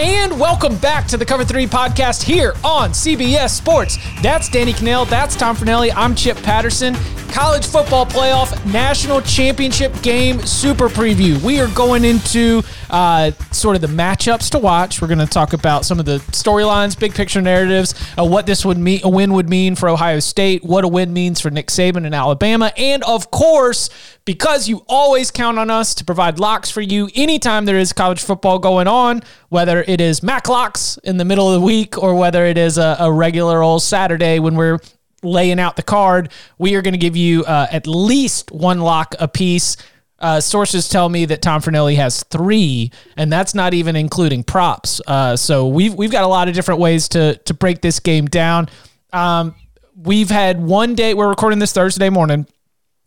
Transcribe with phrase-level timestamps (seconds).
[0.00, 3.98] And welcome back to the Cover 3 podcast here on CBS Sports.
[4.22, 6.94] That's Danny Kanell, that's Tom Fornelli, I'm Chip Patterson.
[7.32, 11.42] College football playoff national championship game super preview.
[11.42, 15.00] We are going into uh, sort of the matchups to watch.
[15.00, 18.64] We're going to talk about some of the storylines, big picture narratives, uh, what this
[18.64, 21.68] would mean, a win would mean for Ohio State, what a win means for Nick
[21.68, 23.90] Saban and Alabama, and of course,
[24.24, 28.20] because you always count on us to provide locks for you anytime there is college
[28.20, 32.14] football going on, whether it is Mac locks in the middle of the week or
[32.14, 34.78] whether it is a, a regular old Saturday when we're
[35.22, 39.14] laying out the card, we are going to give you uh, at least one lock
[39.18, 39.76] a piece.
[40.18, 45.00] Uh, sources tell me that Tom Fornelli has three, and that's not even including props.
[45.06, 48.26] Uh, so we've we've got a lot of different ways to to break this game
[48.26, 48.68] down.
[49.12, 49.54] Um,
[49.96, 51.14] we've had one day.
[51.14, 52.46] We're recording this Thursday morning.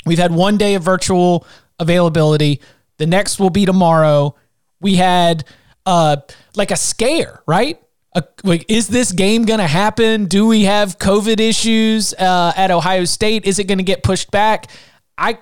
[0.05, 1.45] We've had one day of virtual
[1.79, 2.61] availability.
[2.97, 4.35] The next will be tomorrow.
[4.79, 5.43] We had
[5.85, 6.17] uh,
[6.55, 7.79] like a scare, right?
[8.13, 10.25] a, like, is this game going to happen?
[10.25, 13.45] Do we have COVID issues uh, at Ohio State?
[13.45, 14.69] Is it going to get pushed back?
[15.17, 15.37] I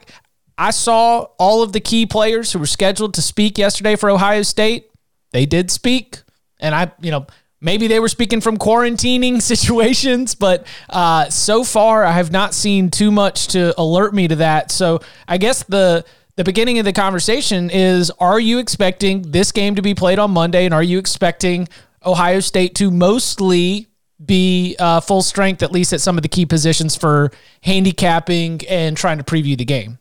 [0.60, 4.42] I saw all of the key players who were scheduled to speak yesterday for Ohio
[4.42, 4.92] State.
[5.32, 6.22] They did speak,
[6.60, 7.28] and I, you know,
[7.62, 12.92] maybe they were speaking from quarantining situations, but uh, so far I have not seen
[12.92, 14.70] too much to alert me to that.
[14.70, 15.00] So
[15.30, 16.04] I guess the
[16.36, 20.32] the beginning of the conversation is: Are you expecting this game to be played on
[20.32, 21.70] Monday, and are you expecting
[22.06, 23.88] Ohio State to mostly
[24.26, 27.32] be uh, full strength, at least at some of the key positions for
[27.64, 30.00] handicapping and trying to preview the game?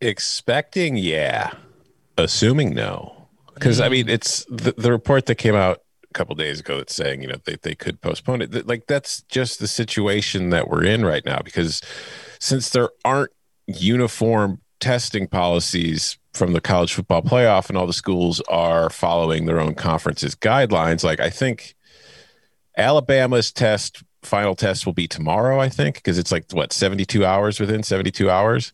[0.00, 1.52] Expecting, yeah.
[2.18, 3.28] Assuming, no.
[3.54, 4.10] Because, I mean, mm.
[4.10, 7.36] it's the, the report that came out a couple days ago that's saying, you know,
[7.44, 8.66] they, they could postpone it.
[8.66, 11.40] Like, that's just the situation that we're in right now.
[11.42, 11.80] Because
[12.38, 13.32] since there aren't
[13.66, 19.58] uniform testing policies from the college football playoff and all the schools are following their
[19.58, 21.74] own conference's guidelines like i think
[22.76, 27.58] alabama's test final test will be tomorrow i think because it's like what 72 hours
[27.58, 28.72] within 72 hours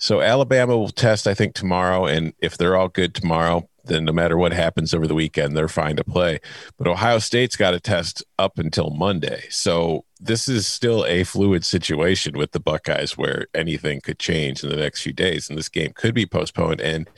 [0.00, 4.12] so alabama will test i think tomorrow and if they're all good tomorrow then no
[4.12, 6.40] matter what happens over the weekend, they're fine to play.
[6.78, 9.44] But Ohio State's got to test up until Monday.
[9.50, 14.70] So this is still a fluid situation with the Buckeyes where anything could change in
[14.70, 16.80] the next few days and this game could be postponed.
[16.80, 17.08] And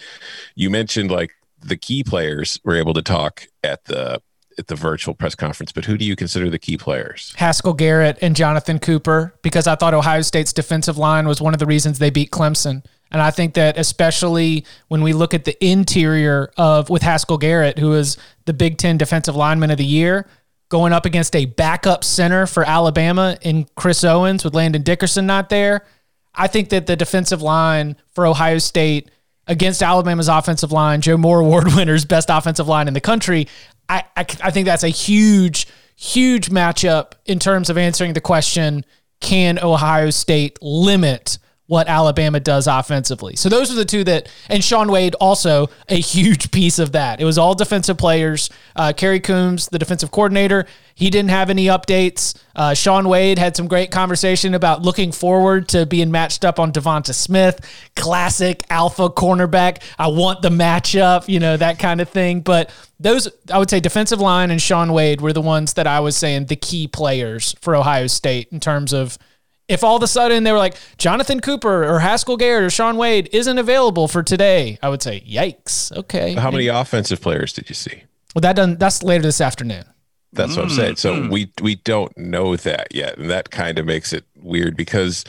[0.55, 4.21] you mentioned like the key players were able to talk at the
[4.59, 7.33] at the virtual press conference, but who do you consider the key players?
[7.37, 11.61] Haskell Garrett and Jonathan Cooper, because I thought Ohio State's defensive line was one of
[11.61, 12.85] the reasons they beat Clemson.
[13.11, 17.79] And I think that especially when we look at the interior of with Haskell Garrett,
[17.79, 20.27] who is the Big Ten Defensive Lineman of the Year,
[20.71, 25.51] going up against a backup center for Alabama in Chris Owens with Landon Dickerson not
[25.51, 25.85] there.
[26.35, 29.11] I think that the defensive line for Ohio State
[29.47, 33.49] against Alabama's offensive line, Joe Moore Award winners, best offensive line in the country.
[33.93, 35.67] I, I, I think that's a huge,
[35.97, 38.85] huge matchup in terms of answering the question
[39.21, 43.37] can Ohio State limit what Alabama does offensively.
[43.37, 47.21] So those are the two that, and Shaun Wade also a huge piece of that.
[47.21, 48.51] It was all defensive players.
[48.77, 52.37] Uh, Kerry Coombs, the defensive coordinator, he didn't have any updates.
[52.55, 56.73] Uh, Shaun Wade had some great conversation about looking forward to being matched up on
[56.73, 59.83] DeVonta Smith, classic alpha cornerback.
[59.99, 62.41] I want the matchup, you know, that kind of thing.
[62.41, 62.71] But
[63.01, 66.17] those, I would say, defensive line and Shaun Wade were the ones that I was
[66.17, 69.17] saying the key players for Ohio State in terms of
[69.69, 72.97] if all of a sudden they were like Jonathan Cooper or Haskell Garrett or Shaun
[72.97, 75.97] Wade isn't available for today, I would say, yikes.
[75.97, 76.35] Okay.
[76.35, 78.05] How many offensive players did you see?
[78.35, 79.85] Well, that done that's later this afternoon.
[80.33, 80.97] That's what I'm saying.
[80.97, 81.31] So mm-hmm.
[81.31, 85.25] we we don't know that yet, and that kind of makes it weird because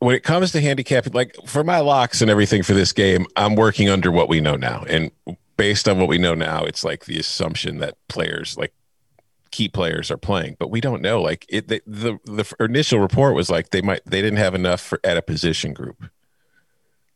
[0.00, 3.54] when it comes to handicapping, like for my locks and everything for this game, I'm
[3.54, 5.12] working under what we know now, and
[5.56, 8.72] based on what we know now, it's like the assumption that players like
[9.50, 11.20] key players are playing, but we don't know.
[11.20, 14.80] Like it, the, the the initial report was like they might they didn't have enough
[14.80, 16.04] for at a position group.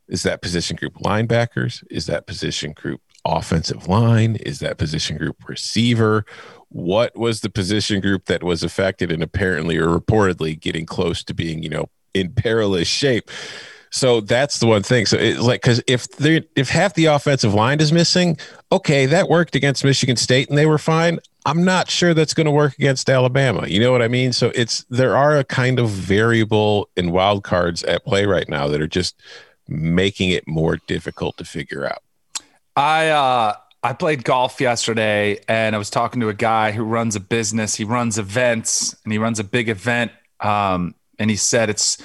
[0.07, 1.83] Is that position group linebackers?
[1.89, 4.35] Is that position group offensive line?
[4.37, 6.25] Is that position group receiver?
[6.69, 11.33] What was the position group that was affected and apparently or reportedly getting close to
[11.33, 13.29] being, you know, in perilous shape?
[13.93, 15.05] So that's the one thing.
[15.05, 18.39] So like because if they if half the offensive line is missing,
[18.71, 21.19] okay, that worked against Michigan State and they were fine.
[21.45, 23.67] I'm not sure that's going to work against Alabama.
[23.67, 24.33] You know what I mean?
[24.33, 28.67] So it's there are a kind of variable and wild cards at play right now
[28.67, 29.15] that are just
[29.67, 32.01] making it more difficult to figure out.
[32.75, 33.53] I uh
[33.83, 37.75] I played golf yesterday and I was talking to a guy who runs a business.
[37.75, 40.11] He runs events and he runs a big event.
[40.39, 41.99] Um, and he said it's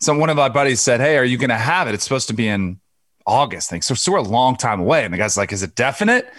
[0.00, 1.94] so one of my buddies said, Hey, are you gonna have it?
[1.94, 2.80] It's supposed to be in
[3.26, 3.82] August thing.
[3.82, 5.04] So, so we're a long time away.
[5.04, 6.32] And the guy's like, Is it definite?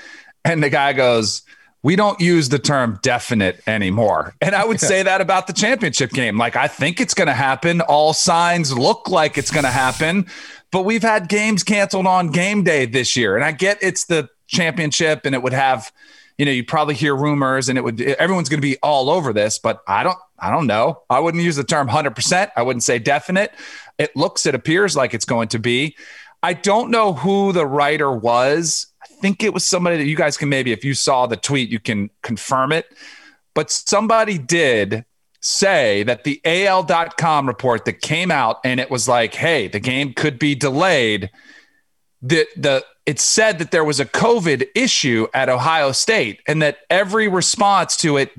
[0.44, 1.42] And the guy goes,
[1.86, 4.34] we don't use the term definite anymore.
[4.42, 6.36] And I would say that about the championship game.
[6.36, 7.80] Like, I think it's going to happen.
[7.82, 10.26] All signs look like it's going to happen.
[10.72, 13.36] But we've had games canceled on game day this year.
[13.36, 15.92] And I get it's the championship and it would have,
[16.38, 19.32] you know, you probably hear rumors and it would, everyone's going to be all over
[19.32, 21.02] this, but I don't, I don't know.
[21.10, 22.52] I wouldn't use the term 100%.
[22.56, 23.54] I wouldn't say definite.
[23.98, 25.96] It looks, it appears like it's going to be.
[26.44, 30.38] I don't know who the writer was I think it was somebody that you guys
[30.38, 32.86] can maybe, if you saw the tweet, you can confirm it.
[33.54, 35.06] But somebody did
[35.42, 40.14] say that the AL.com report that came out and it was like, hey, the game
[40.14, 41.30] could be delayed.
[42.22, 46.80] The, the it said that there was a COVID issue at Ohio State and that
[46.90, 48.32] every response to it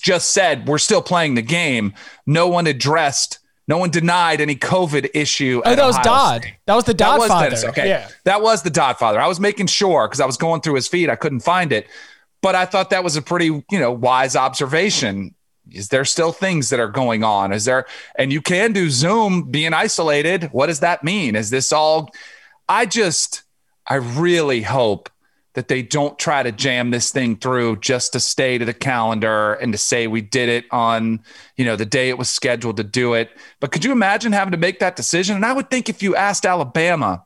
[0.00, 1.94] just said, we're still playing the game.
[2.26, 5.62] No one addressed no one denied any COVID issue.
[5.64, 6.42] Oh, that was Ohio Dodd.
[6.42, 6.54] State.
[6.66, 7.68] That was the Dodd father.
[7.68, 8.08] Okay, yeah.
[8.24, 9.20] that was the Dodd father.
[9.20, 11.08] I was making sure because I was going through his feed.
[11.08, 11.86] I couldn't find it,
[12.42, 15.36] but I thought that was a pretty, you know, wise observation.
[15.70, 17.52] Is there still things that are going on?
[17.52, 17.86] Is there,
[18.16, 20.48] and you can do Zoom being isolated.
[20.50, 21.36] What does that mean?
[21.36, 22.10] Is this all?
[22.68, 23.44] I just,
[23.86, 25.10] I really hope
[25.54, 29.54] that they don't try to jam this thing through just to stay to the calendar
[29.54, 31.20] and to say we did it on
[31.56, 33.30] you know the day it was scheduled to do it.
[33.58, 35.36] But could you imagine having to make that decision?
[35.36, 37.24] And i would think if you asked alabama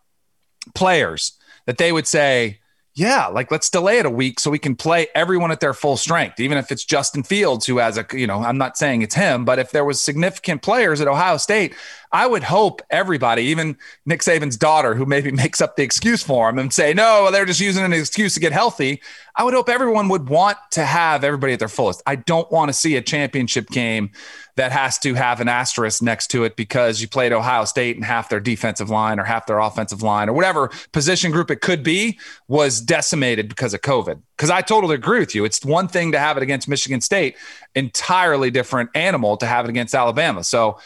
[0.75, 1.33] players
[1.67, 2.61] that they would say
[2.97, 5.97] yeah, like let's delay it a week so we can play everyone at their full
[5.97, 9.17] strength, even if it's Justin Fields who has a, you know, I'm not saying it's
[9.17, 11.75] him, but if there was significant players at Ohio State,
[12.13, 13.77] I would hope everybody, even
[14.07, 17.45] Nick Saban's daughter, who maybe makes up the excuse for him and say, no, they're
[17.45, 19.03] just using an excuse to get healthy.
[19.35, 22.01] I would hope everyone would want to have everybody at their fullest.
[22.07, 24.13] I don't want to see a championship game
[24.57, 28.05] that has to have an asterisk next to it because you played Ohio State and
[28.05, 31.83] half their defensive line or half their offensive line or whatever position group it could
[31.83, 34.21] be was decimated because of COVID.
[34.37, 35.45] Because I totally agree with you.
[35.45, 37.37] It's one thing to have it against Michigan State,
[37.75, 40.45] entirely different animal to have it against Alabama.
[40.45, 40.81] So, I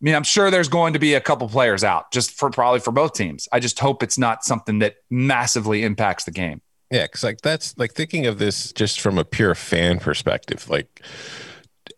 [0.00, 2.92] mean, I'm sure there's going to be a couple players out just for probably for
[2.92, 3.48] both teams.
[3.52, 6.62] I just hope it's not something that massively impacts the game.
[6.90, 10.68] Yeah, because like that's like thinking of this just from a pure fan perspective.
[10.68, 11.02] Like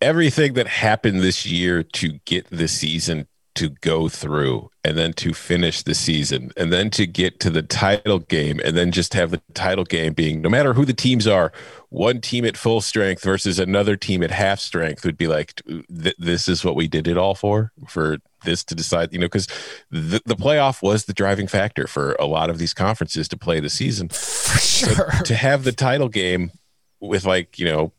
[0.02, 5.34] everything that happened this year to get the season to go through and then to
[5.34, 9.31] finish the season and then to get to the title game and then just have
[9.31, 11.52] the title game being no matter who the teams are
[11.90, 16.16] one team at full strength versus another team at half strength would be like th-
[16.18, 19.47] this is what we did it all for for this to decide you know because
[19.90, 23.61] the, the playoff was the driving factor for a lot of these conferences to play
[23.61, 24.09] the season.
[24.09, 24.94] For sure.
[25.11, 26.52] but to have the title game
[27.00, 27.92] with like you know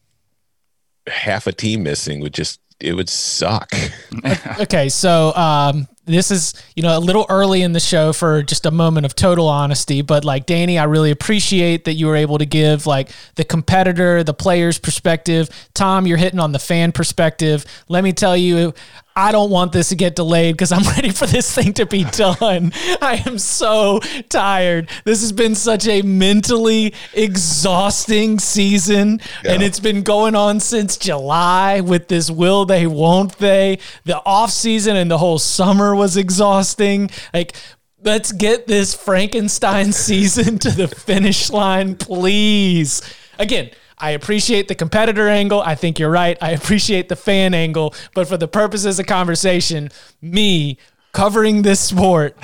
[1.08, 3.72] half a team missing would just it would suck.
[4.60, 8.66] okay, so um, this is you know a little early in the show for just
[8.66, 12.38] a moment of total honesty, but like Danny, I really appreciate that you were able
[12.38, 15.50] to give like the competitor, the player's perspective.
[15.74, 17.66] Tom, you're hitting on the fan perspective.
[17.88, 18.74] Let me tell you,
[19.16, 22.04] I don't want this to get delayed because I'm ready for this thing to be
[22.04, 22.72] done.
[23.02, 24.90] I am so tired.
[25.04, 29.54] This has been such a mentally exhausting season, yeah.
[29.54, 33.80] and it's been going on since July with this will they, won't they.
[34.06, 37.10] The off season and the whole summer was exhausting.
[37.34, 37.56] Like,
[38.02, 43.02] let's get this Frankenstein season to the finish line, please.
[43.40, 43.72] Again,
[44.04, 45.62] I appreciate the competitor angle.
[45.62, 46.38] I think you're right.
[46.42, 47.96] I appreciate the fan angle.
[48.14, 49.92] But for the purposes of conversation,
[50.22, 50.78] me
[51.14, 52.36] covering this sport,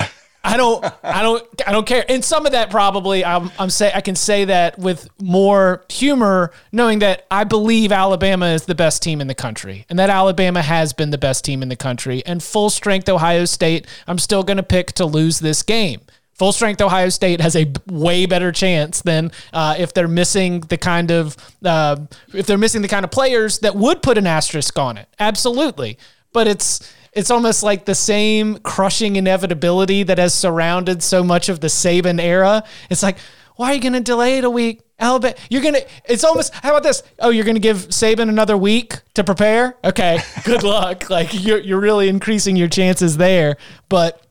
[0.41, 2.05] I don't, I don't, I don't care.
[2.07, 6.53] And some of that probably, I'm, I'm say, I can say that with more humor,
[6.71, 10.61] knowing that I believe Alabama is the best team in the country, and that Alabama
[10.61, 12.23] has been the best team in the country.
[12.25, 15.99] And full strength Ohio State, I'm still going to pick to lose this game
[16.39, 20.77] full strength Ohio State has a way better chance than uh, if they're missing the
[20.77, 21.97] kind of uh,
[22.33, 25.07] if they're missing the kind of players that would put an asterisk on it.
[25.19, 25.99] Absolutely,
[26.31, 31.59] but it's it's almost like the same crushing inevitability that has surrounded so much of
[31.59, 32.63] the Saban era.
[32.89, 33.17] It's like,
[33.55, 34.81] why are you going to delay it a week?
[35.01, 35.79] Alabama, you're gonna.
[36.05, 36.53] It's almost.
[36.53, 37.03] How about this?
[37.19, 39.77] Oh, you're gonna give Saban another week to prepare.
[39.81, 41.09] Okay, good luck.
[41.09, 43.55] Like you're you're really increasing your chances there.
[43.87, 44.21] But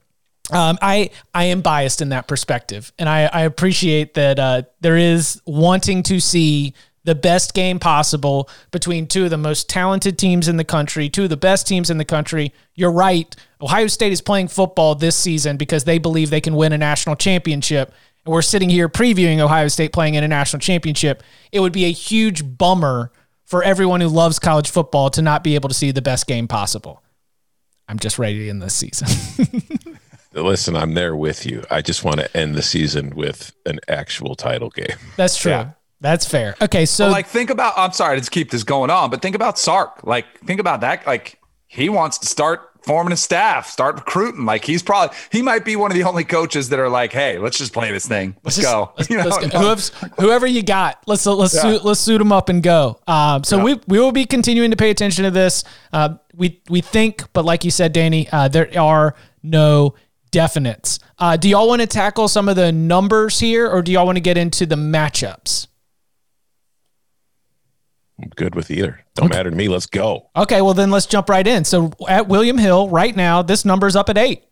[0.50, 4.96] um, I I am biased in that perspective, and I, I appreciate that uh, there
[4.96, 6.74] is wanting to see
[7.04, 11.24] the best game possible between two of the most talented teams in the country, two
[11.24, 12.52] of the best teams in the country.
[12.74, 13.34] You're right.
[13.62, 17.16] Ohio State is playing football this season because they believe they can win a national
[17.16, 17.92] championship.
[18.26, 21.22] And we're sitting here previewing Ohio State playing in a national championship.
[21.50, 23.10] It would be a huge bummer
[23.46, 26.46] for everyone who loves college football to not be able to see the best game
[26.46, 27.02] possible.
[27.88, 29.08] I'm just ready in this season.
[30.42, 31.64] Listen, I'm there with you.
[31.70, 34.96] I just want to end the season with an actual title game.
[35.16, 35.52] That's true.
[35.52, 35.70] Yeah.
[36.00, 36.54] That's fair.
[36.62, 39.34] Okay, so but like think about I'm sorry to keep this going on, but think
[39.34, 40.00] about Sark.
[40.04, 41.04] Like think about that.
[41.06, 44.46] Like he wants to start forming a staff, start recruiting.
[44.46, 47.38] Like he's probably he might be one of the only coaches that are like, hey,
[47.38, 48.36] let's just play this thing.
[48.44, 48.92] Let's, let's go.
[48.96, 49.58] Let's, you let's go.
[49.58, 51.62] Whoever, whoever, you got, let's let's yeah.
[51.62, 53.00] suit, let's suit them up and go.
[53.06, 53.64] Um, so yeah.
[53.64, 55.64] we we will be continuing to pay attention to this.
[55.92, 59.94] Uh, we we think, but like you said, Danny, uh, there are no
[60.30, 60.98] definites.
[61.18, 64.16] Uh, do y'all want to tackle some of the numbers here, or do y'all want
[64.16, 65.66] to get into the matchups?
[68.20, 69.04] I'm good with either.
[69.14, 69.38] Don't okay.
[69.38, 69.68] matter to me.
[69.68, 70.28] Let's go.
[70.36, 71.64] Okay, well then let's jump right in.
[71.64, 74.44] So at William Hill right now, this number's up at eight,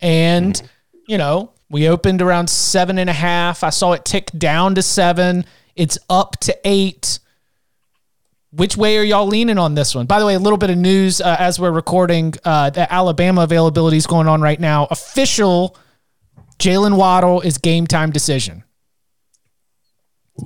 [0.00, 0.68] and mm.
[1.08, 3.64] you know we opened around seven and a half.
[3.64, 5.44] I saw it tick down to seven.
[5.74, 7.18] It's up to eight.
[8.52, 10.06] Which way are y'all leaning on this one?
[10.06, 12.34] By the way, a little bit of news uh, as we're recording.
[12.44, 14.88] Uh, the Alabama availability is going on right now.
[14.90, 15.76] Official
[16.58, 18.64] Jalen Waddle is game time decision.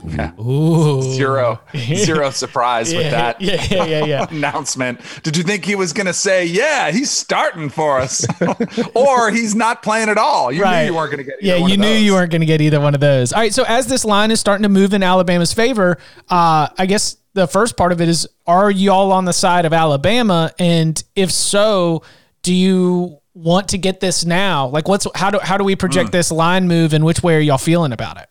[0.05, 0.33] Yeah.
[0.41, 1.03] Ooh.
[1.03, 4.27] Zero, zero surprise yeah, with that yeah, yeah, yeah, yeah.
[4.31, 5.01] announcement.
[5.23, 8.27] Did you think he was going to say, "Yeah, he's starting for us,"
[8.95, 10.53] or he's not playing at all?
[10.53, 10.83] You right.
[10.83, 11.43] knew you weren't going to get.
[11.43, 13.33] Yeah, you knew you weren't going to get either one of those.
[13.33, 13.53] All right.
[13.53, 15.99] So as this line is starting to move in Alabama's favor,
[16.29, 19.73] uh, I guess the first part of it is: Are y'all on the side of
[19.73, 20.53] Alabama?
[20.59, 22.03] And if so,
[22.43, 24.69] do you want to get this now?
[24.69, 26.13] Like, what's how do how do we project mm.
[26.13, 28.29] this line move, and which way are y'all feeling about it?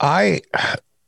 [0.00, 0.40] I,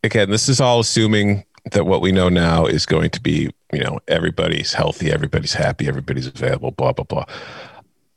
[0.05, 3.81] again, this is all assuming that what we know now is going to be, you
[3.81, 7.25] know, everybody's healthy, everybody's happy, everybody's available, blah, blah, blah.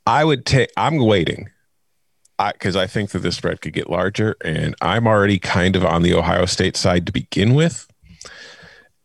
[0.05, 1.50] I would take, I'm waiting
[2.38, 4.36] because I, I think that this spread could get larger.
[4.44, 7.88] And I'm already kind of on the Ohio State side to begin with.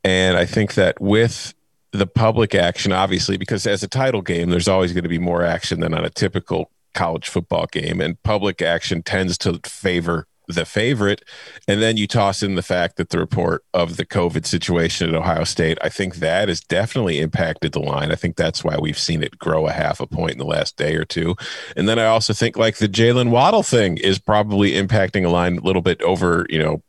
[0.03, 1.55] And I think that with
[1.93, 5.45] the public action, obviously, because as a title game, there's always going to be more
[5.45, 8.01] action than on a typical college football game.
[8.01, 11.23] And public action tends to favor the favorite.
[11.69, 15.15] And then you toss in the fact that the report of the COVID situation at
[15.15, 18.13] Ohio State, I think that has definitely impacted the line.
[18.13, 20.77] I think that's why we've seen it grow a half a point in the last
[20.77, 21.37] day or two.
[21.77, 25.59] And then I also think like the Jalen Waddle thing is probably impacting a line
[25.59, 26.83] a little bit over, you know,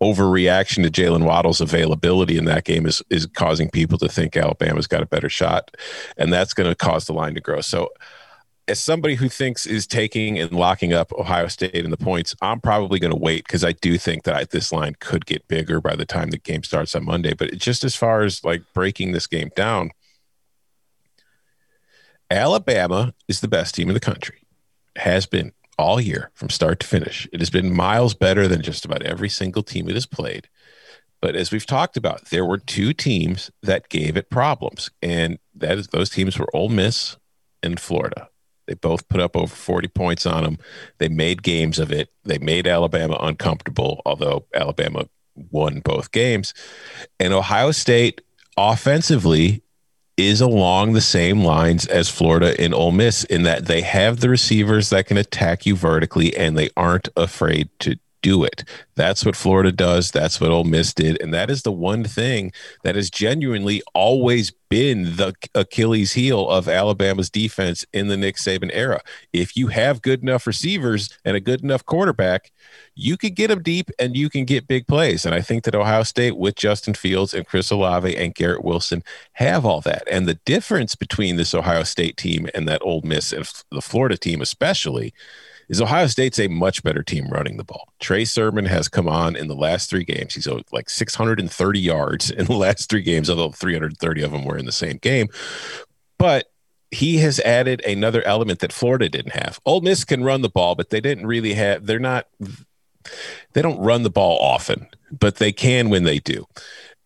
[0.00, 4.86] overreaction to Jalen Waddle's availability in that game is is causing people to think Alabama's
[4.86, 5.74] got a better shot,
[6.16, 7.60] and that's going to cause the line to grow.
[7.60, 7.88] So
[8.66, 12.60] as somebody who thinks is taking and locking up Ohio State in the points, I'm
[12.60, 15.80] probably going to wait because I do think that I, this line could get bigger
[15.80, 17.34] by the time the game starts on Monday.
[17.34, 19.90] But just as far as like breaking this game down,
[22.30, 24.46] Alabama is the best team in the country,
[24.96, 27.28] has been all year from start to finish.
[27.32, 30.48] It has been miles better than just about every single team it has played.
[31.20, 35.78] But as we've talked about, there were two teams that gave it problems, and that
[35.78, 37.16] is those teams were Ole Miss
[37.62, 38.28] and Florida.
[38.66, 40.58] They both put up over 40 points on them.
[40.98, 42.10] They made games of it.
[42.24, 45.08] They made Alabama uncomfortable, although Alabama
[45.50, 46.54] won both games.
[47.18, 48.20] And Ohio State
[48.56, 49.62] offensively
[50.16, 54.28] is along the same lines as Florida and Ole Miss in that they have the
[54.28, 58.64] receivers that can attack you vertically and they aren't afraid to do it.
[58.94, 60.10] That's what Florida does.
[60.10, 61.20] That's what Ole Miss did.
[61.20, 62.52] And that is the one thing
[62.82, 68.70] that has genuinely always been the Achilles heel of Alabama's defense in the Nick Saban
[68.72, 69.02] era.
[69.34, 72.50] If you have good enough receivers and a good enough quarterback,
[72.94, 75.26] you can get them deep and you can get big plays.
[75.26, 79.04] And I think that Ohio State with Justin Fields and Chris Olave and Garrett Wilson
[79.34, 80.04] have all that.
[80.10, 84.16] And the difference between this Ohio State team and that Ole Miss and the Florida
[84.16, 85.12] team, especially,
[85.68, 87.88] is Ohio State's a much better team running the ball.
[88.00, 90.34] Trey Sermon has come on in the last three games.
[90.34, 94.58] He's oh, like 630 yards in the last three games, although 330 of them were
[94.58, 95.28] in the same game.
[96.18, 96.46] But
[96.90, 99.60] he has added another element that Florida didn't have.
[99.66, 101.86] Ole Miss can run the ball, but they didn't really have.
[101.86, 102.28] They're not.
[103.52, 106.46] They don't run the ball often, but they can when they do.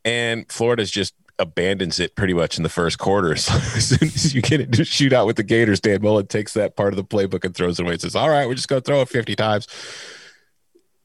[0.05, 3.37] And Florida's just abandons it pretty much in the first quarter.
[3.37, 6.77] So as soon as you get into shootout with the Gators, Dan Mullen takes that
[6.77, 8.83] part of the playbook and throws it away and says, All right, we're just going
[8.83, 9.67] to throw it 50 times.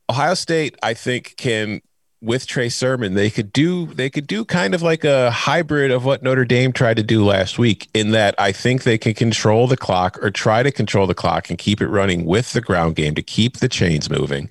[0.09, 1.81] Ohio State, I think, can
[2.23, 6.05] with Trey Sermon, they could do they could do kind of like a hybrid of
[6.05, 9.67] what Notre Dame tried to do last week in that I think they can control
[9.67, 12.95] the clock or try to control the clock and keep it running with the ground
[12.95, 14.49] game to keep the chains moving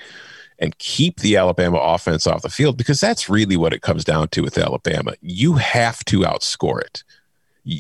[0.62, 4.28] and keep the Alabama offense off the field because that's really what it comes down
[4.28, 5.14] to with Alabama.
[5.21, 7.02] You have to outscore it.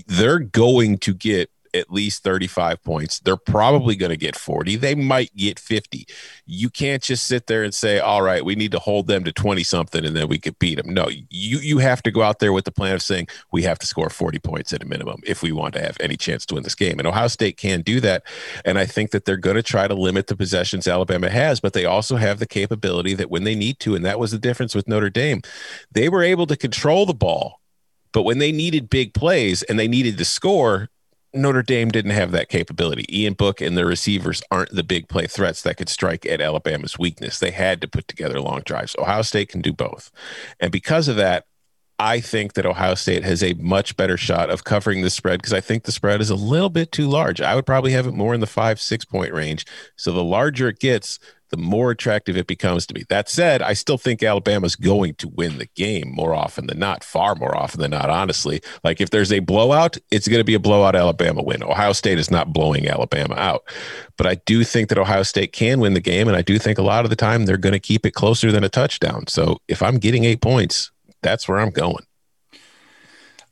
[0.08, 3.20] They're going to get at least 35 points.
[3.20, 4.76] They're probably going to get 40.
[4.76, 6.06] They might get 50.
[6.46, 9.32] You can't just sit there and say, "All right, we need to hold them to
[9.32, 12.38] 20 something and then we could beat them." No, you you have to go out
[12.38, 15.20] there with the plan of saying, "We have to score 40 points at a minimum
[15.26, 17.82] if we want to have any chance to win this game." And Ohio State can
[17.82, 18.24] do that,
[18.64, 21.72] and I think that they're going to try to limit the possessions Alabama has, but
[21.72, 24.74] they also have the capability that when they need to, and that was the difference
[24.74, 25.42] with Notre Dame.
[25.90, 27.62] They were able to control the ball
[28.12, 30.90] but when they needed big plays and they needed to score,
[31.34, 33.06] Notre Dame didn't have that capability.
[33.08, 36.98] Ian Book and the receivers aren't the big play threats that could strike at Alabama's
[36.98, 37.38] weakness.
[37.38, 38.94] They had to put together long drives.
[38.98, 40.10] Ohio State can do both.
[40.60, 41.46] And because of that,
[41.98, 45.52] I think that Ohio State has a much better shot of covering the spread because
[45.52, 47.40] I think the spread is a little bit too large.
[47.40, 49.64] I would probably have it more in the five, six point range.
[49.96, 51.18] So the larger it gets,
[51.52, 53.04] the more attractive it becomes to me.
[53.10, 57.04] That said, I still think Alabama's going to win the game more often than not,
[57.04, 58.62] far more often than not, honestly.
[58.82, 61.62] Like if there's a blowout, it's going to be a blowout Alabama win.
[61.62, 63.64] Ohio State is not blowing Alabama out.
[64.16, 66.26] But I do think that Ohio State can win the game.
[66.26, 68.50] And I do think a lot of the time they're going to keep it closer
[68.50, 69.26] than a touchdown.
[69.26, 70.90] So if I'm getting eight points,
[71.22, 72.04] that's where I'm going.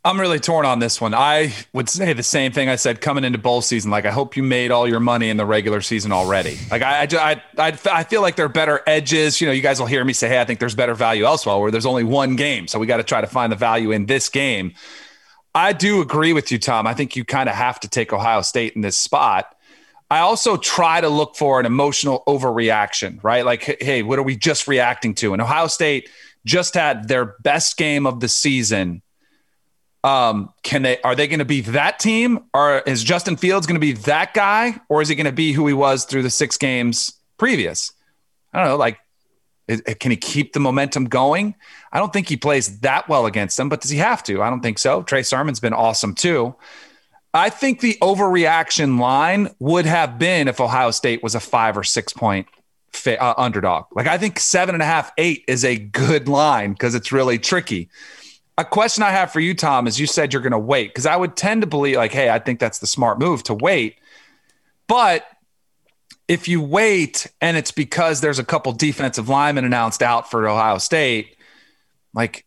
[0.03, 1.13] I'm really torn on this one.
[1.13, 3.91] I would say the same thing I said coming into bowl season.
[3.91, 6.57] Like, I hope you made all your money in the regular season already.
[6.71, 9.43] Like, I, I, I, I feel like there are better edges.
[9.43, 11.59] You know, you guys will hear me say, hey, I think there's better value elsewhere
[11.59, 12.67] where there's only one game.
[12.67, 14.73] So we got to try to find the value in this game.
[15.55, 16.87] I do agree with you, Tom.
[16.87, 19.55] I think you kind of have to take Ohio State in this spot.
[20.11, 23.45] I also try to look for an emotional overreaction, right?
[23.45, 25.35] Like, hey, what are we just reacting to?
[25.35, 26.09] And Ohio State
[26.47, 29.03] just had their best game of the season
[30.03, 33.75] um, can they are they going to be that team or is Justin Fields going
[33.75, 36.31] to be that guy or is he going to be who he was through the
[36.31, 37.93] six games previous?
[38.53, 38.99] I don't know, like
[39.69, 41.55] is, can he keep the momentum going?
[41.93, 44.43] I don't think he plays that well against them, but does he have to?
[44.43, 45.03] I don't think so.
[45.03, 46.55] Trey Sermon's been awesome too.
[47.33, 51.85] I think the overreaction line would have been if Ohio State was a five or
[51.85, 52.49] six point
[53.07, 53.85] uh, underdog.
[53.93, 57.39] Like I think seven and a half, eight is a good line because it's really
[57.39, 57.91] tricky
[58.59, 61.07] a question I have for you, Tom, is you said you're going to wait because
[61.07, 63.97] I would tend to believe, like, hey, I think that's the smart move to wait.
[64.87, 65.25] But
[66.29, 70.79] if you wait and it's because there's a couple defensive linemen announced out for Ohio
[70.79, 71.37] State,
[72.15, 72.45] like,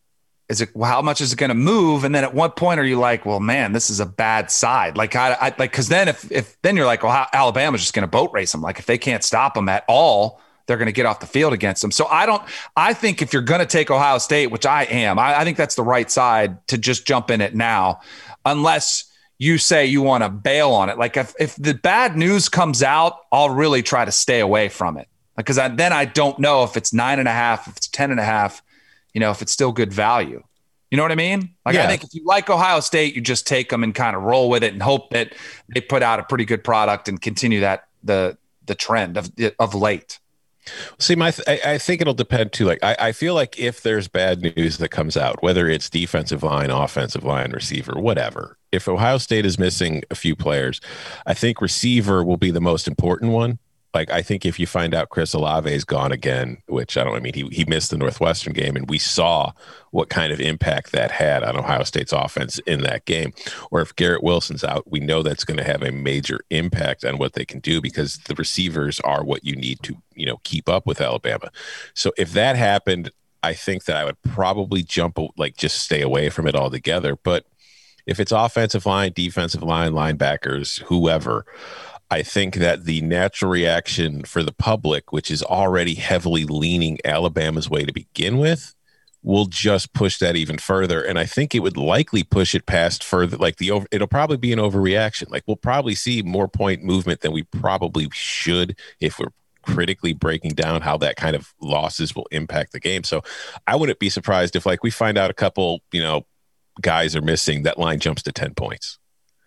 [0.50, 2.04] is it well, how much is it going to move?
[2.04, 4.98] And then at what point are you like, well, man, this is a bad side?
[4.98, 8.04] Like, I, I like because then if if then you're like, well, Alabama's just going
[8.04, 8.62] to boat race them.
[8.62, 11.54] Like, if they can't stop them at all, they're going to get off the field
[11.54, 11.92] against them.
[11.92, 12.42] So I don't,
[12.76, 15.58] I think if you're going to take Ohio State, which I am, I, I, think
[15.58, 18.00] that's the right side to just jump in it now,
[18.46, 19.06] unless
[19.38, 20.98] you say you want to bail on it.
[20.98, 24.98] Like if, if the bad news comes out, I'll really try to stay away from
[24.98, 27.88] it because I, then I don't know if it's nine and a half, if it's
[27.88, 28.64] 10 and a half,
[29.14, 30.44] you know, if it's still good value.
[30.94, 31.56] You know what I mean?
[31.66, 31.86] Like yeah.
[31.86, 34.48] I think if you like Ohio State, you just take them and kind of roll
[34.48, 35.34] with it and hope that
[35.74, 39.74] they put out a pretty good product and continue that the the trend of of
[39.74, 40.20] late.
[40.98, 42.66] See, my th- I, I, think it'll depend too.
[42.66, 46.44] Like, I, I feel like if there's bad news that comes out, whether it's defensive
[46.44, 50.80] line, offensive line, receiver, whatever, if Ohio State is missing a few players,
[51.26, 53.60] I think receiver will be the most important one
[53.94, 57.16] like I think if you find out Chris Olave is gone again, which I don't
[57.16, 59.52] I mean he he missed the Northwestern game and we saw
[59.92, 63.34] what kind of impact that had on Ohio State's offense in that game.
[63.70, 67.18] Or if Garrett Wilson's out, we know that's going to have a major impact on
[67.18, 70.68] what they can do because the receivers are what you need to, you know, keep
[70.68, 71.52] up with Alabama.
[71.94, 73.12] So if that happened,
[73.44, 77.46] I think that I would probably jump like just stay away from it altogether, but
[78.06, 81.46] if it's offensive line, defensive line, linebackers, whoever,
[82.12, 87.70] I think that the natural reaction for the public, which is already heavily leaning Alabama's
[87.70, 88.76] way to begin with,
[89.24, 91.02] will just push that even further.
[91.02, 93.38] And I think it would likely push it past further.
[93.38, 95.32] Like the over, it'll probably be an overreaction.
[95.32, 100.52] Like we'll probably see more point movement than we probably should if we're critically breaking
[100.52, 103.04] down how that kind of losses will impact the game.
[103.06, 103.24] So
[103.66, 106.26] I wouldn't be surprised if like we find out a couple, you know,
[106.82, 109.00] guys are missing, that line jumps to 10 points.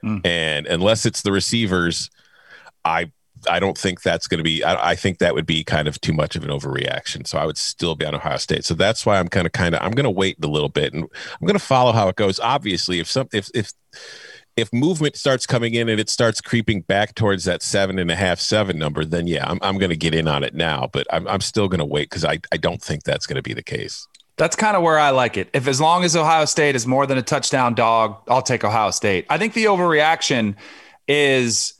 [0.03, 0.25] Mm.
[0.25, 2.11] And unless it's the receivers,
[2.87, 3.12] I
[3.49, 4.64] I don't think that's going to be.
[4.64, 7.27] I, I, think that would be kind of too much of an overreaction.
[7.27, 8.64] So I would still be on Ohio State.
[8.64, 10.94] So that's why I'm kind of kind of I'm going to wait a little bit
[10.94, 12.40] and I'm going to follow how it goes.
[12.40, 13.72] Obviously, if some if if
[14.57, 18.16] if movement starts coming in and it starts creeping back towards that seven and a
[18.16, 21.07] half, seven number, then yeah, I'm, I'm going to get in on it now, but
[21.12, 23.53] I'm, I'm still going to wait because I, I don't think that's going to be
[23.53, 24.09] the case.
[24.38, 25.49] That's kind of where I like it.
[25.53, 28.90] If as long as Ohio State is more than a touchdown dog, I'll take Ohio
[28.90, 29.27] State.
[29.29, 30.57] I think the overreaction
[31.07, 31.75] is,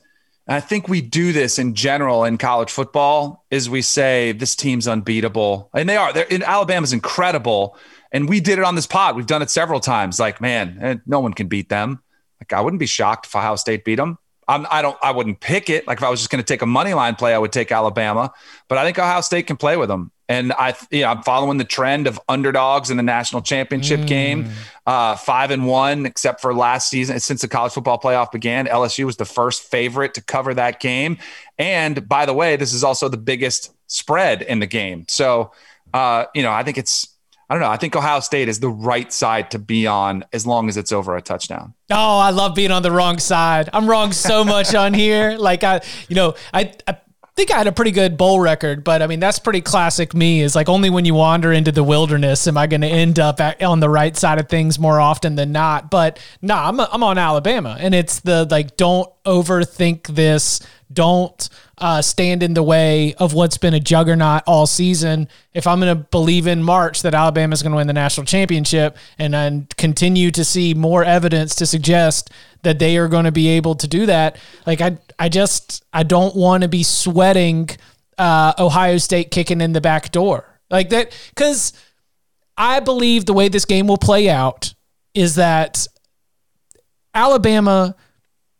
[0.47, 4.87] I think we do this in general in college football, is we say this team's
[4.87, 6.13] unbeatable, and they are.
[6.13, 7.77] They're, in Alabama's incredible,
[8.11, 9.15] and we did it on this pod.
[9.15, 10.19] We've done it several times.
[10.19, 12.01] Like, man, eh, no one can beat them.
[12.39, 14.17] Like I wouldn't be shocked if Ohio State beat them.
[14.47, 14.97] I'm, I don't.
[15.01, 15.85] I wouldn't pick it.
[15.85, 17.71] Like if I was just going to take a money line play, I would take
[17.71, 18.31] Alabama.
[18.69, 20.11] But I think Ohio State can play with them.
[20.29, 24.07] And I, you know, I'm following the trend of underdogs in the national championship mm.
[24.07, 24.49] game,
[24.85, 27.19] uh, five and one, except for last season.
[27.19, 31.17] Since the college football playoff began, LSU was the first favorite to cover that game.
[31.57, 35.05] And by the way, this is also the biggest spread in the game.
[35.07, 35.51] So,
[35.93, 37.07] uh, you know, I think it's
[37.49, 37.69] I don't know.
[37.69, 40.91] I think Ohio State is the right side to be on as long as it's
[40.91, 41.73] over a touchdown.
[41.89, 43.69] Oh, I love being on the wrong side.
[43.71, 45.37] I'm wrong so much on here.
[45.37, 46.97] Like I, you know, I, I
[47.37, 50.41] think I had a pretty good bowl record, but I mean that's pretty classic me.
[50.41, 53.39] Is like only when you wander into the wilderness am I going to end up
[53.39, 55.91] at, on the right side of things more often than not.
[55.91, 60.59] But nah, I'm I'm on Alabama, and it's the like don't overthink this.
[60.91, 65.27] Don't uh, stand in the way of what's been a juggernaut all season.
[65.53, 68.25] If I'm going to believe in March that Alabama is going to win the national
[68.25, 72.31] championship and then continue to see more evidence to suggest
[72.67, 76.03] that they are going to be able to do that, like I, I just, I
[76.03, 77.69] don't want to be sweating
[78.17, 81.71] uh, Ohio State kicking in the back door like that because
[82.57, 84.73] I believe the way this game will play out
[85.13, 85.87] is that
[87.13, 87.95] Alabama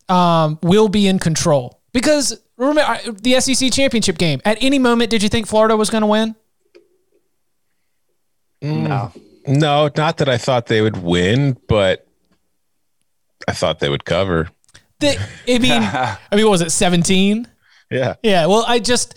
[0.08, 4.42] um, will be in control because remember the SEC championship game.
[4.46, 6.36] At any moment, did you think Florida was going to win?
[8.62, 9.12] No,
[9.46, 12.07] no, not that I thought they would win, but
[13.48, 14.50] I thought they would cover.
[15.00, 17.48] The, I mean, I mean, what was it, seventeen?
[17.90, 18.46] Yeah, yeah.
[18.46, 19.16] Well, I just.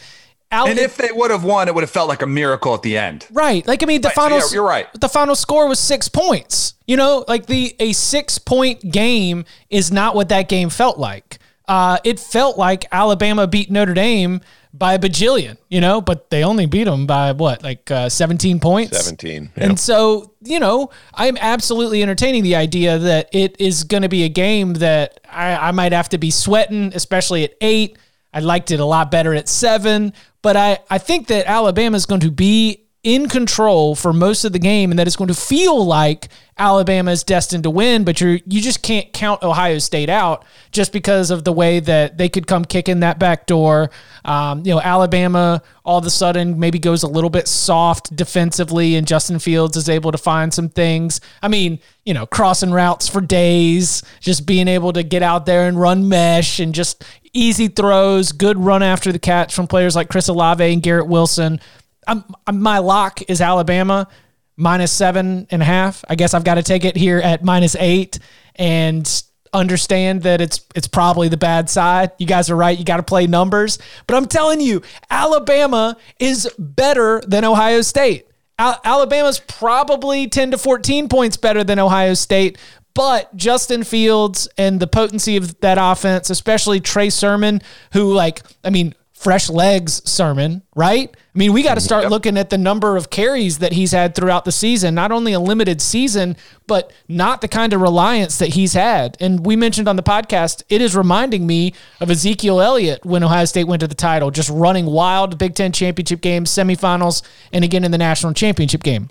[0.52, 2.82] Al- and if they would have won, it would have felt like a miracle at
[2.82, 3.24] the end.
[3.30, 3.64] Right.
[3.68, 4.38] Like I mean, the right, final.
[4.38, 4.88] Yeah, you're right.
[5.00, 6.74] The final score was six points.
[6.88, 11.38] You know, like the a six point game is not what that game felt like
[11.70, 14.40] uh, it felt like Alabama beat Notre Dame
[14.72, 18.60] by a bajillion, you know, but they only beat them by what, like uh, 17
[18.60, 19.04] points?
[19.04, 19.50] 17.
[19.56, 24.22] And so, you know, I'm absolutely entertaining the idea that it is going to be
[24.24, 27.98] a game that I, I might have to be sweating, especially at eight.
[28.32, 32.06] I liked it a lot better at seven, but I, I think that Alabama is
[32.06, 35.34] going to be in control for most of the game and that it's going to
[35.34, 40.10] feel like Alabama is destined to win, but you you just can't count Ohio State
[40.10, 43.90] out just because of the way that they could come kicking that back door.
[44.26, 48.96] Um, you know, Alabama all of a sudden maybe goes a little bit soft defensively,
[48.96, 51.22] and Justin Fields is able to find some things.
[51.42, 55.66] I mean, you know, crossing routes for days, just being able to get out there
[55.66, 60.10] and run mesh and just easy throws, good run after the catch from players like
[60.10, 61.58] Chris Olave and Garrett Wilson.
[62.06, 64.08] I'm, I'm, my lock is Alabama
[64.56, 66.04] minus seven and a half.
[66.08, 68.18] I guess I've got to take it here at minus eight
[68.56, 72.12] and understand that it's it's probably the bad side.
[72.18, 72.78] You guys are right.
[72.78, 78.26] You got to play numbers, but I'm telling you, Alabama is better than Ohio State.
[78.58, 82.58] Al- Alabama's probably 10 to 14 points better than Ohio State,
[82.94, 88.70] but Justin Fields and the potency of that offense, especially Trey Sermon, who like, I
[88.70, 91.14] mean, fresh legs sermon, right?
[91.14, 91.84] I mean, we got to mm-hmm.
[91.84, 92.10] start yep.
[92.10, 95.38] looking at the number of carries that he's had throughout the season, not only a
[95.38, 99.18] limited season, but not the kind of reliance that he's had.
[99.20, 103.44] And we mentioned on the podcast, it is reminding me of Ezekiel Elliott when Ohio
[103.44, 107.20] State went to the title, just running wild Big Ten championship games, semifinals,
[107.52, 109.10] and again in the national championship game.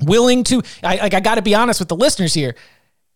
[0.00, 2.56] Willing to, I, like, I got to be honest with the listeners here.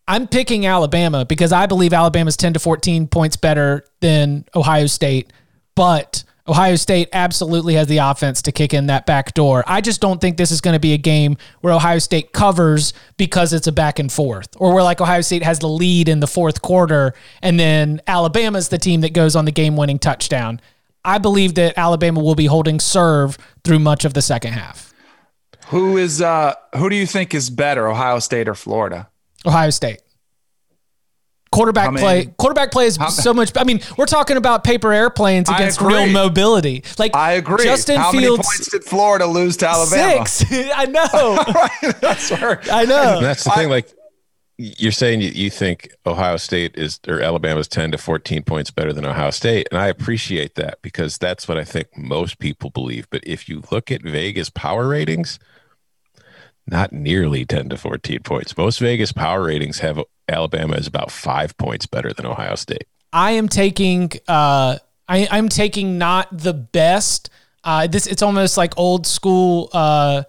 [0.07, 5.31] I'm picking Alabama because I believe Alabama's 10 to 14 points better than Ohio State
[5.81, 9.63] but Ohio State absolutely has the offense to kick in that back door.
[9.65, 12.93] I just don't think this is going to be a game where Ohio State covers
[13.17, 16.19] because it's a back and forth, or where like Ohio State has the lead in
[16.19, 20.61] the fourth quarter and then Alabama's the team that goes on the game winning touchdown.
[21.03, 24.93] I believe that Alabama will be holding serve through much of the second half.
[25.69, 29.09] Who is uh who do you think is better, Ohio State or Florida?
[29.47, 30.03] Ohio State.
[31.51, 33.51] Quarterback play, quarterback play is how, so much.
[33.57, 36.83] I mean, we're talking about paper airplanes against real mobility.
[36.97, 37.65] Like I agree.
[37.65, 40.25] Justin how Fields, many points did Florida lose to Alabama?
[40.25, 40.49] Six.
[40.73, 41.03] I know.
[41.83, 43.19] right, That's where, I know.
[43.19, 43.69] That's the thing.
[43.69, 43.91] Like
[44.57, 48.93] you're saying you, you think Ohio State is or Alabama's 10 to 14 points better
[48.93, 49.67] than Ohio State.
[49.71, 53.09] And I appreciate that because that's what I think most people believe.
[53.09, 55.37] But if you look at Vegas power ratings,
[56.71, 58.57] not nearly 10 to 14 points.
[58.57, 62.87] Most Vegas power ratings have Alabama is about five points better than Ohio State.
[63.13, 67.29] I am taking uh I, I'm taking not the best.
[67.63, 70.23] Uh this it's almost like old school uh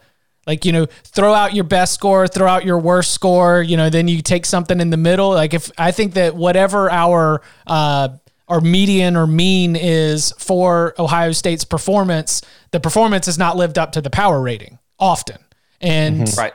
[0.47, 3.91] like you know throw out your best score throw out your worst score you know
[3.91, 8.09] then you take something in the middle like if i think that whatever our uh
[8.49, 13.93] our median or mean is for ohio state's performance the performance has not lived up
[13.93, 15.39] to the power rating often
[15.83, 16.40] and mm-hmm.
[16.40, 16.55] Right.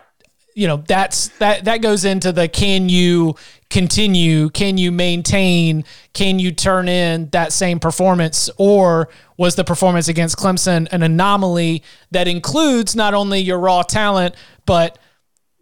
[0.56, 3.36] you know that's that that goes into the can you
[3.70, 4.50] continue?
[4.50, 5.84] Can you maintain?
[6.14, 8.50] Can you turn in that same performance?
[8.58, 14.36] Or was the performance against Clemson an anomaly that includes not only your raw talent
[14.66, 14.98] but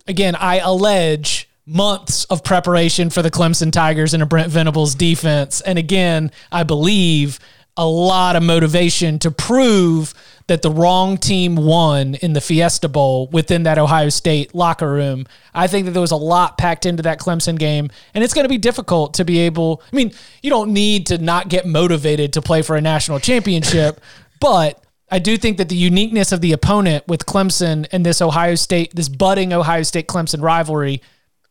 [0.08, 5.62] again I allege months of preparation for the Clemson Tigers and a Brent Venables defense.
[5.62, 7.40] And again I believe
[7.78, 10.14] a lot of motivation to prove
[10.48, 15.26] that the wrong team won in the Fiesta Bowl within that Ohio State locker room.
[15.54, 18.46] I think that there was a lot packed into that Clemson game, and it's going
[18.46, 19.82] to be difficult to be able.
[19.92, 20.12] I mean,
[20.44, 24.00] you don't need to not get motivated to play for a national championship,
[24.40, 28.56] but I do think that the uniqueness of the opponent with Clemson and this Ohio
[28.56, 31.02] State, this budding Ohio State Clemson rivalry,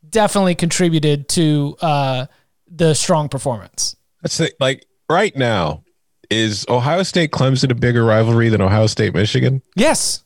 [0.09, 2.25] definitely contributed to uh,
[2.67, 3.95] the strong performance.
[4.21, 5.83] That's the, like right now.
[6.29, 9.61] Is Ohio State Clemson a bigger rivalry than Ohio State Michigan?
[9.75, 10.23] Yes.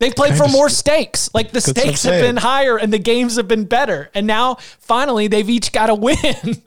[0.00, 1.30] They've played for just- more stakes.
[1.34, 4.10] Like the stakes have been higher and the games have been better.
[4.14, 6.16] And now finally they've each got a win.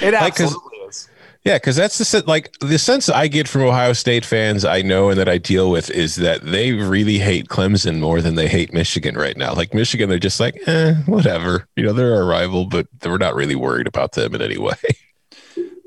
[0.00, 1.08] It Like, 'cause- absolutely is.
[1.44, 5.10] Yeah, because that's the like the sense I get from Ohio State fans I know
[5.10, 8.72] and that I deal with is that they really hate Clemson more than they hate
[8.72, 9.54] Michigan right now.
[9.54, 11.68] Like Michigan, they're just like, eh, whatever.
[11.76, 14.74] You know, they're our rival, but we're not really worried about them in any way.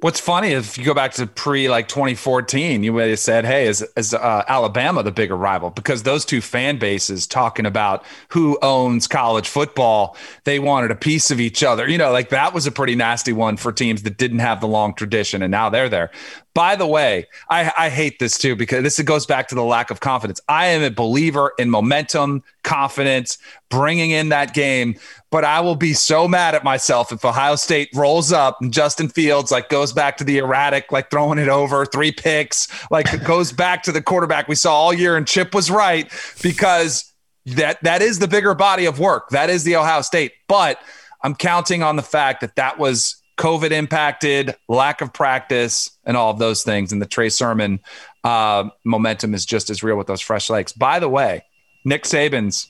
[0.01, 3.67] What's funny if you go back to pre like 2014, you would have said, "Hey,
[3.67, 8.57] is is uh, Alabama the bigger rival?" Because those two fan bases talking about who
[8.62, 11.89] owns college football, they wanted a piece of each other.
[11.89, 14.67] You know, like that was a pretty nasty one for teams that didn't have the
[14.67, 16.12] long tradition, and now they're there.
[16.53, 19.91] By the way, I, I hate this too because this goes back to the lack
[19.91, 20.39] of confidence.
[20.47, 23.38] I am a believer in momentum, confidence,
[23.69, 24.95] bringing in that game.
[25.31, 29.09] But I will be so mad at myself if Ohio State rolls up and Justin
[29.09, 33.51] Fields like goes back to the erratic, like throwing it over, three picks, like goes
[33.51, 36.11] back to the quarterback we saw all year, and Chip was right
[36.41, 37.13] because
[37.45, 39.29] that that is the bigger body of work.
[39.29, 40.33] That is the Ohio State.
[40.47, 40.79] But
[41.21, 46.31] I'm counting on the fact that that was COVID impacted, lack of practice, and all
[46.31, 46.91] of those things.
[46.91, 47.79] And the Trey Sermon
[48.23, 50.73] uh, momentum is just as real with those fresh legs.
[50.73, 51.43] By the way,
[51.85, 52.67] Nick Saban's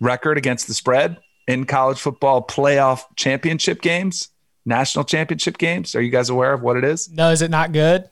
[0.00, 1.18] record against the spread
[1.50, 4.28] in college football playoff championship games,
[4.64, 5.94] national championship games.
[5.94, 7.10] Are you guys aware of what it is?
[7.10, 8.08] no, is it not good?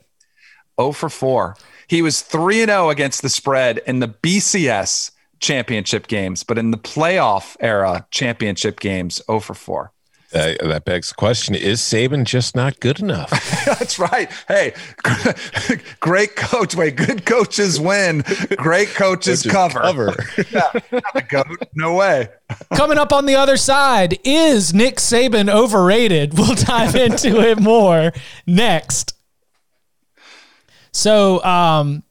[0.79, 1.55] 0 for 4.
[1.87, 6.71] He was 3 and 0 against the spread in the BCS championship games, but in
[6.71, 9.91] the playoff era championship games, 0 for 4.
[10.31, 13.31] Uh, that begs the question: Is Saban just not good enough?
[13.65, 14.31] That's right.
[14.47, 14.73] Hey,
[15.99, 16.75] great coach.
[16.75, 18.23] Wait, good coaches win.
[18.57, 19.79] Great coaches Just cover.
[19.79, 20.15] cover.
[20.91, 21.67] Not the goat.
[21.73, 22.29] No way.
[22.75, 26.37] Coming up on the other side, is Nick Saban overrated?
[26.37, 28.11] We'll dive into it more
[28.45, 29.13] next.
[30.91, 32.03] So, um,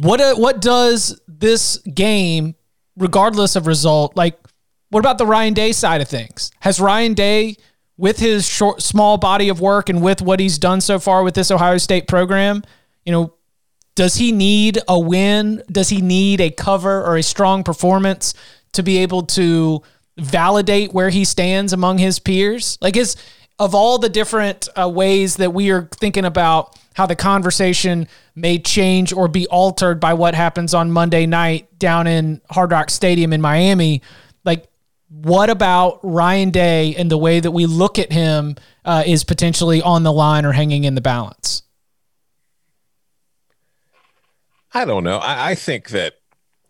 [0.00, 2.56] what uh, what does this game,
[2.96, 4.38] regardless of result, like?
[4.90, 6.50] What about the Ryan Day side of things?
[6.60, 7.56] Has Ryan Day,
[7.98, 11.34] with his short, small body of work and with what he's done so far with
[11.34, 12.62] this Ohio State program,
[13.04, 13.34] you know,
[13.96, 15.62] does he need a win?
[15.70, 18.32] Does he need a cover or a strong performance
[18.72, 19.82] to be able to
[20.16, 22.78] validate where he stands among his peers?
[22.80, 23.16] Like, is
[23.58, 28.58] of all the different uh, ways that we are thinking about how the conversation may
[28.58, 33.32] change or be altered by what happens on Monday night down in Hard Rock Stadium
[33.32, 34.02] in Miami,
[34.44, 34.68] like,
[35.08, 39.80] what about Ryan Day and the way that we look at him uh, is potentially
[39.82, 41.62] on the line or hanging in the balance?
[44.74, 45.18] I don't know.
[45.18, 46.14] I, I think that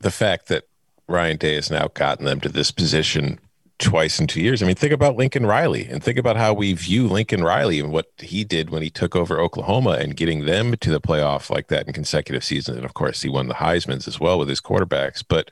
[0.01, 0.65] the fact that
[1.09, 3.41] Ryan Day has now gotten them to this position
[3.79, 4.63] twice in two years.
[4.63, 7.93] I mean, think about Lincoln Riley and think about how we view Lincoln Riley and
[7.93, 11.69] what he did when he took over Oklahoma and getting them to the playoff like
[11.69, 12.77] that in consecutive seasons.
[12.77, 15.23] And of course, he won the Heisman's as well with his quarterbacks.
[15.27, 15.51] But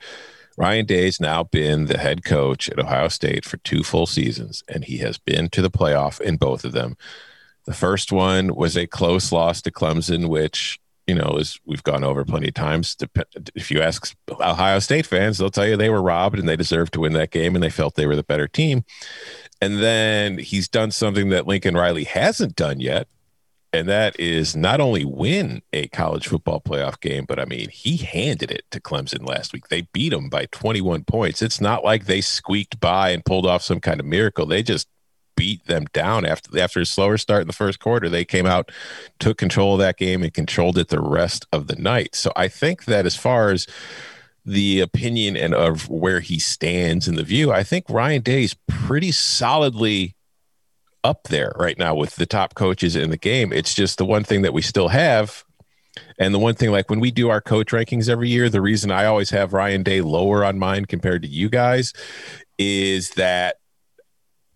[0.56, 4.84] Ryan Day's now been the head coach at Ohio State for two full seasons, and
[4.84, 6.96] he has been to the playoff in both of them.
[7.66, 12.02] The first one was a close loss to Clemson, which you know, as we've gone
[12.02, 12.96] over plenty of times,
[13.54, 16.92] if you ask Ohio State fans, they'll tell you they were robbed and they deserved
[16.94, 18.84] to win that game and they felt they were the better team.
[19.60, 23.06] And then he's done something that Lincoln Riley hasn't done yet.
[23.72, 27.96] And that is not only win a college football playoff game, but I mean, he
[27.98, 29.68] handed it to Clemson last week.
[29.68, 31.42] They beat them by 21 points.
[31.42, 34.46] It's not like they squeaked by and pulled off some kind of miracle.
[34.46, 34.88] They just
[35.36, 38.08] beat them down after after a slower start in the first quarter.
[38.08, 38.72] They came out,
[39.18, 42.14] took control of that game, and controlled it the rest of the night.
[42.14, 43.66] So I think that as far as
[44.44, 48.56] the opinion and of where he stands in the view, I think Ryan Day is
[48.66, 50.15] pretty solidly
[51.06, 53.52] up there right now with the top coaches in the game.
[53.52, 55.44] It's just the one thing that we still have.
[56.18, 58.90] And the one thing, like when we do our coach rankings every year, the reason
[58.90, 61.92] I always have Ryan Day lower on mine compared to you guys
[62.58, 63.56] is that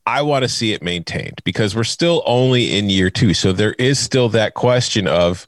[0.06, 3.32] I want to see it maintained because we're still only in year two.
[3.32, 5.46] So there is still that question of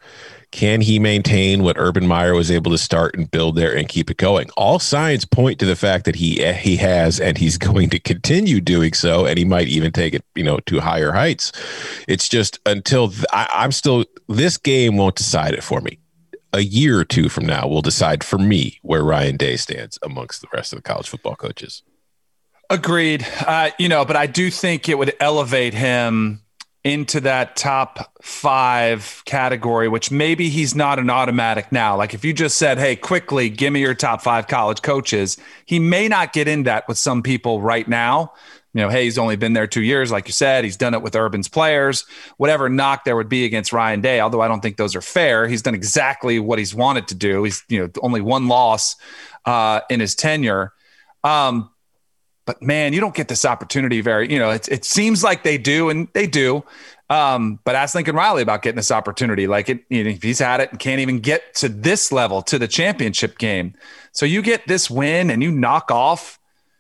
[0.53, 4.11] can he maintain what Urban Meyer was able to start and build there and keep
[4.11, 4.51] it going?
[4.51, 8.61] All signs point to the fact that he he has and he's going to continue
[8.61, 11.53] doing so, and he might even take it, you know, to higher heights.
[12.07, 15.99] It's just until th- I, I'm still this game won't decide it for me.
[16.53, 20.43] A year or two from now will decide for me where Ryan Day stands amongst
[20.43, 21.83] the rest of the college football coaches.
[22.69, 23.27] Agreed.
[23.47, 26.42] Uh, you know, but I do think it would elevate him
[26.85, 31.97] into that top five category, which maybe he's not an automatic now.
[31.97, 35.79] Like if you just said, hey, quickly, give me your top five college coaches, he
[35.79, 38.33] may not get in that with some people right now.
[38.75, 40.65] You know, hey, he's only been there two years, like you said.
[40.65, 42.07] He's done it with Urban's players.
[42.39, 45.47] Whatever knock there would be against Ryan Day, although I don't think those are fair.
[45.47, 47.45] He's done exactly what he's wanted to do.
[47.45, 48.97] He's, you know, only one loss
[49.45, 50.73] uh, in his tenure.
[51.23, 51.71] Um,
[52.45, 55.59] but man, you don't get this opportunity very, you know, it, it seems like they
[55.59, 56.65] do and they do.
[57.09, 59.47] Um, but ask Lincoln Riley about getting this opportunity.
[59.47, 62.59] Like it, you know, he's had it and can't even get to this level, to
[62.59, 63.75] the championship game.
[64.13, 66.39] So you get this win and you knock off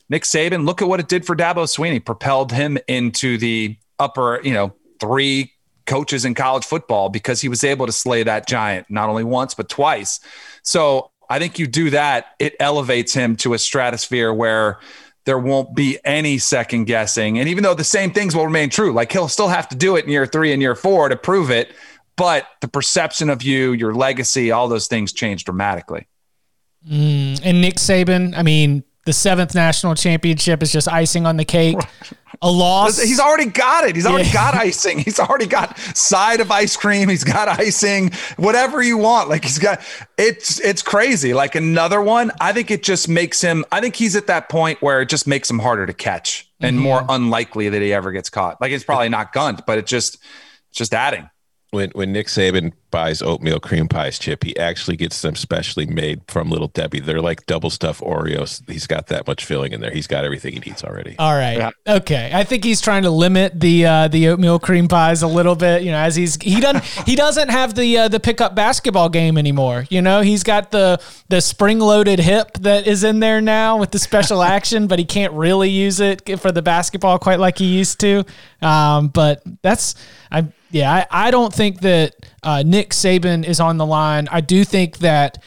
[0.08, 0.64] Nick Saban.
[0.64, 4.74] Look at what it did for Dabo Swinney, propelled him into the upper, you know,
[5.00, 5.52] three
[5.86, 9.52] coaches in college football because he was able to slay that giant not only once,
[9.52, 10.20] but twice.
[10.62, 14.78] So I think you do that, it elevates him to a stratosphere where
[15.24, 17.38] there won't be any second guessing.
[17.38, 19.96] And even though the same things will remain true, like he'll still have to do
[19.96, 21.72] it in year three and year four to prove it,
[22.16, 26.06] but the perception of you, your legacy, all those things change dramatically.
[26.88, 31.44] Mm, and Nick Saban, I mean, the seventh national championship is just icing on the
[31.44, 31.76] cake.
[32.40, 33.00] A loss.
[33.00, 33.94] He's already got it.
[33.94, 34.32] He's already yeah.
[34.32, 34.98] got icing.
[34.98, 37.08] He's already got side of ice cream.
[37.08, 39.28] He's got icing, whatever you want.
[39.28, 39.80] Like he's got
[40.18, 41.34] it's it's crazy.
[41.34, 43.64] Like another one, I think it just makes him.
[43.70, 46.76] I think he's at that point where it just makes him harder to catch and
[46.76, 46.82] mm-hmm.
[46.82, 48.60] more unlikely that he ever gets caught.
[48.60, 50.18] Like it's probably not gunned, but it just
[50.72, 51.28] just adding
[51.70, 56.20] when when Nick Saban buys oatmeal cream pies, Chip, he actually gets them specially made
[56.28, 57.00] from Little Debbie.
[57.00, 58.62] They're like double stuffed Oreos.
[58.70, 59.90] He's got that much filling in there.
[59.90, 61.16] He's got everything he needs already.
[61.18, 61.70] All right, yeah.
[61.88, 62.30] okay.
[62.32, 65.82] I think he's trying to limit the uh, the oatmeal cream pies a little bit.
[65.82, 69.36] You know, as he's he doesn't he doesn't have the uh, the pickup basketball game
[69.36, 69.86] anymore.
[69.90, 73.90] You know, he's got the the spring loaded hip that is in there now with
[73.90, 77.66] the special action, but he can't really use it for the basketball quite like he
[77.66, 78.24] used to.
[78.60, 79.96] Um, but that's
[80.30, 84.28] I yeah, I, I don't think that uh, Nick Saban is on the line.
[84.30, 85.42] I do think that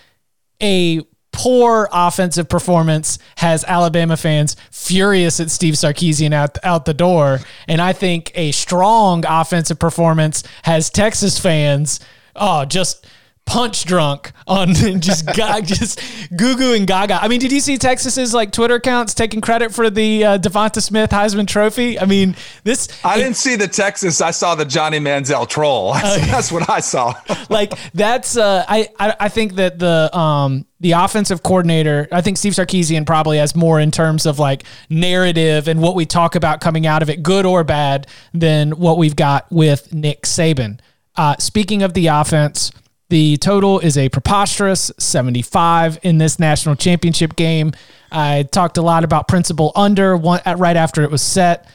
[0.62, 7.40] a poor offensive performance has Alabama fans furious at Steve Sarkisian out, out the door.
[7.68, 12.00] And I think a strong offensive performance has Texas fans,
[12.38, 13.06] oh, just
[13.46, 15.28] punch drunk on just
[15.64, 16.02] just
[16.36, 17.22] goo goo and gaga.
[17.22, 20.82] I mean, did you see Texas's like Twitter accounts taking credit for the uh, DeVonta
[20.82, 22.00] Smith Heisman Trophy?
[22.00, 22.88] I mean, this.
[23.04, 24.22] I it, didn't see the Texas.
[24.22, 25.94] I saw the Johnny Manziel troll.
[26.06, 27.14] That's, uh, that's what I saw.
[27.50, 28.38] like that's.
[28.38, 33.06] Uh, I, I I think that the um the offensive coordinator, I think Steve Sarkisian
[33.06, 37.02] probably has more in terms of like narrative and what we talk about coming out
[37.02, 40.80] of it, good or bad, than what we've got with Nick Saban.
[41.16, 42.72] Uh, speaking of the offense.
[43.10, 47.74] The total is a preposterous 75 in this national championship game.
[48.12, 51.68] I talked a lot about principle under one, right after it was set.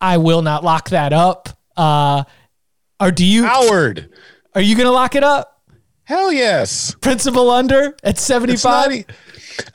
[0.00, 1.50] I will not lock that up.
[1.76, 2.24] Uh,
[3.00, 3.44] or do you?
[3.44, 4.10] Howard.
[4.54, 5.62] Are you going to lock it up?
[6.04, 6.94] Hell yes.
[7.02, 9.04] Principle under at 75?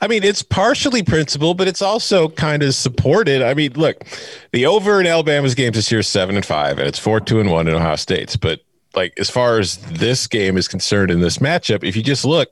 [0.00, 3.40] I mean, it's partially principle, but it's also kind of supported.
[3.42, 4.04] I mean, look,
[4.52, 7.38] the over in Alabama's games this year is seven and five, and it's four, two,
[7.38, 8.36] and one in Ohio State's.
[8.36, 8.60] But
[8.94, 12.50] like as far as this game is concerned in this matchup, if you just look,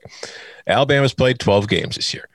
[0.67, 2.27] Alabama's played 12 games this year.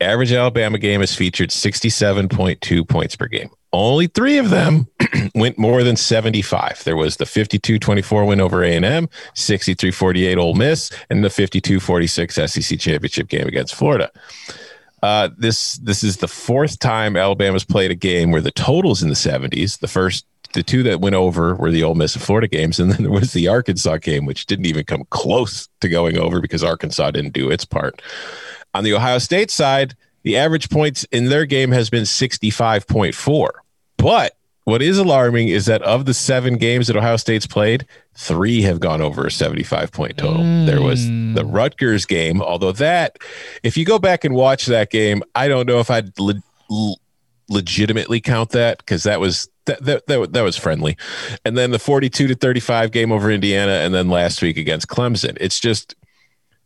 [0.00, 3.50] average Alabama game has featured 67.2 points per game.
[3.72, 4.88] Only three of them
[5.34, 6.82] went more than 75.
[6.84, 13.28] There was the 52-24 win over A&M, 63-48 Ole Miss, and the 52-46 SEC championship
[13.28, 14.10] game against Florida.
[15.02, 19.08] Uh, this this is the fourth time Alabama's played a game where the totals in
[19.08, 19.78] the 70s.
[19.78, 22.92] The first the two that went over were the Ole Miss and Florida games, and
[22.92, 26.64] then there was the Arkansas game, which didn't even come close to going over because
[26.64, 28.02] Arkansas didn't do its part.
[28.74, 33.48] On the Ohio State side, the average points in their game has been 65.4.
[33.96, 38.62] But what is alarming is that of the seven games that Ohio State's played, three
[38.62, 40.42] have gone over a 75 point total.
[40.42, 40.66] Mm.
[40.66, 43.18] There was the Rutgers game, although that,
[43.62, 46.42] if you go back and watch that game, I don't know if I'd le-
[47.48, 50.96] legitimately count that because that was that, that, that, that was friendly.
[51.44, 55.36] And then the 42 to 35 game over Indiana, and then last week against Clemson.
[55.40, 55.94] It's just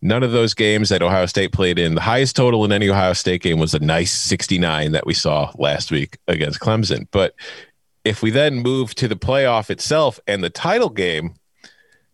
[0.03, 1.95] none of those games that Ohio State played in.
[1.95, 5.53] The highest total in any Ohio State game was a nice 69 that we saw
[5.57, 7.09] last week against Clemson.
[7.11, 7.35] But
[8.05, 11.35] if we then move to the playoff itself and the title game,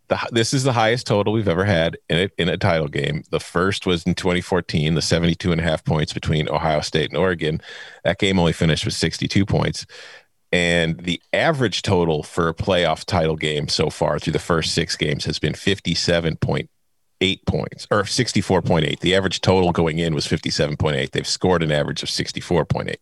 [0.07, 3.23] the, this is the highest total we've ever had in a, in a title game.
[3.29, 7.17] The first was in 2014, the 72 and a half points between Ohio State and
[7.17, 7.61] Oregon.
[8.03, 9.85] That game only finished with 62 points.
[10.51, 14.97] And the average total for a playoff title game so far through the first six
[14.97, 16.67] games has been 57.8
[17.45, 18.99] points or 64.8.
[18.99, 21.11] The average total going in was 57.8.
[21.11, 22.95] They've scored an average of 64.8.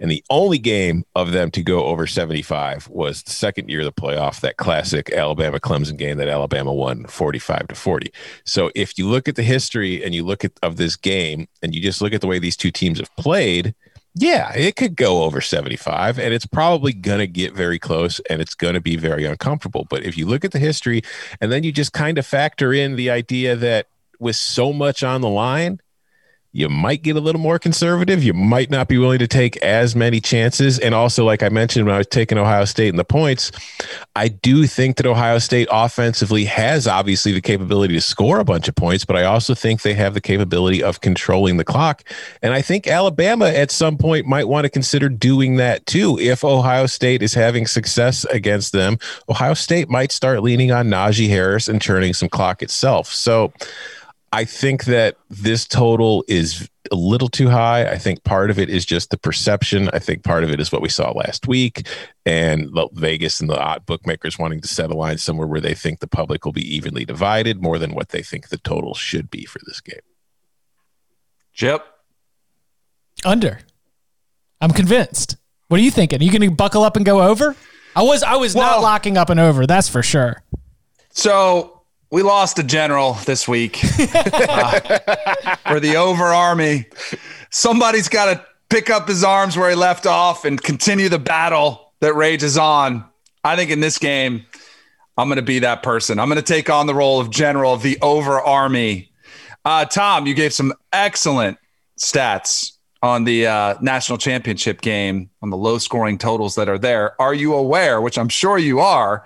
[0.00, 3.86] And the only game of them to go over 75 was the second year of
[3.86, 8.12] the playoff, that classic Alabama Clemson game that Alabama won 45 to 40.
[8.44, 11.74] So if you look at the history and you look at of this game and
[11.74, 13.74] you just look at the way these two teams have played,
[14.20, 18.42] yeah, it could go over 75 and it's probably going to get very close and
[18.42, 19.86] it's going to be very uncomfortable.
[19.88, 21.02] But if you look at the history
[21.40, 23.86] and then you just kind of factor in the idea that
[24.18, 25.80] with so much on the line,
[26.58, 28.24] you might get a little more conservative.
[28.24, 30.80] You might not be willing to take as many chances.
[30.80, 33.52] And also, like I mentioned when I was taking Ohio State and the points,
[34.16, 38.66] I do think that Ohio State offensively has obviously the capability to score a bunch
[38.66, 42.02] of points, but I also think they have the capability of controlling the clock.
[42.42, 46.18] And I think Alabama at some point might want to consider doing that too.
[46.18, 48.98] If Ohio State is having success against them,
[49.28, 53.12] Ohio State might start leaning on Najee Harris and turning some clock itself.
[53.12, 53.52] So,
[54.32, 57.88] I think that this total is a little too high.
[57.90, 59.88] I think part of it is just the perception.
[59.92, 61.86] I think part of it is what we saw last week
[62.26, 66.00] and Vegas and the odd bookmakers wanting to set a line somewhere where they think
[66.00, 69.44] the public will be evenly divided more than what they think the total should be
[69.44, 70.00] for this game.
[71.52, 71.84] Chip.
[73.24, 73.60] Under.
[74.60, 75.36] I'm convinced.
[75.68, 76.20] What are you thinking?
[76.20, 77.56] Are you going to buckle up and go over?
[77.96, 80.42] I was I was well, not locking up and over, that's for sure.
[81.10, 81.77] So
[82.10, 84.80] we lost a general this week uh,
[85.68, 86.86] for the over army.
[87.50, 91.92] Somebody's got to pick up his arms where he left off and continue the battle
[92.00, 93.04] that rages on.
[93.44, 94.44] I think in this game,
[95.16, 96.18] I'm going to be that person.
[96.18, 99.10] I'm going to take on the role of general of the over army.
[99.64, 101.58] Uh, Tom, you gave some excellent
[101.98, 107.20] stats on the uh, national championship game on the low scoring totals that are there.
[107.20, 109.24] Are you aware, which I'm sure you are,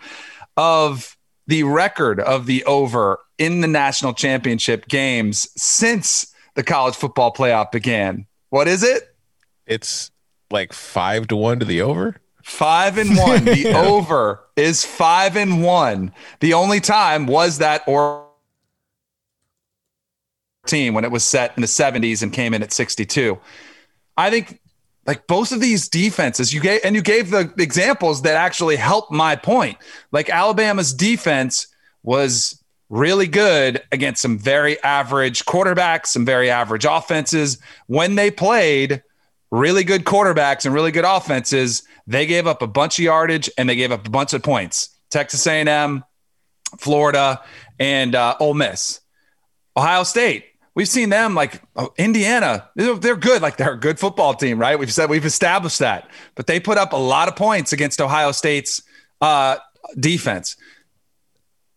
[0.56, 1.16] of
[1.46, 7.72] the record of the over in the national championship games since the college football playoff
[7.72, 8.26] began.
[8.50, 9.14] What is it?
[9.66, 10.10] It's
[10.50, 12.16] like five to one to the over.
[12.42, 13.44] Five and one.
[13.44, 13.82] The yeah.
[13.82, 16.12] over is five and one.
[16.40, 18.28] The only time was that or
[20.66, 23.38] team when it was set in the 70s and came in at 62.
[24.16, 24.60] I think
[25.06, 29.10] like both of these defenses you gave and you gave the examples that actually helped
[29.10, 29.78] my point.
[30.12, 31.66] Like alabama's defense
[32.02, 37.58] was really good against some very average quarterbacks some very average offenses.
[37.86, 39.02] When they played
[39.50, 43.68] really good quarterbacks and really good offenses they gave up a bunch of yardage and
[43.68, 44.88] they gave up a bunch of points.
[45.10, 46.04] Texas a&m
[46.78, 47.40] florida
[47.78, 49.00] and uh, Ole miss.
[49.76, 50.44] Ohio state
[50.74, 52.68] we've seen them like oh, Indiana.
[52.74, 53.42] They're good.
[53.42, 54.78] Like they're a good football team, right?
[54.78, 58.32] We've said we've established that, but they put up a lot of points against Ohio
[58.32, 58.82] State's
[59.20, 59.56] uh,
[59.98, 60.56] defense.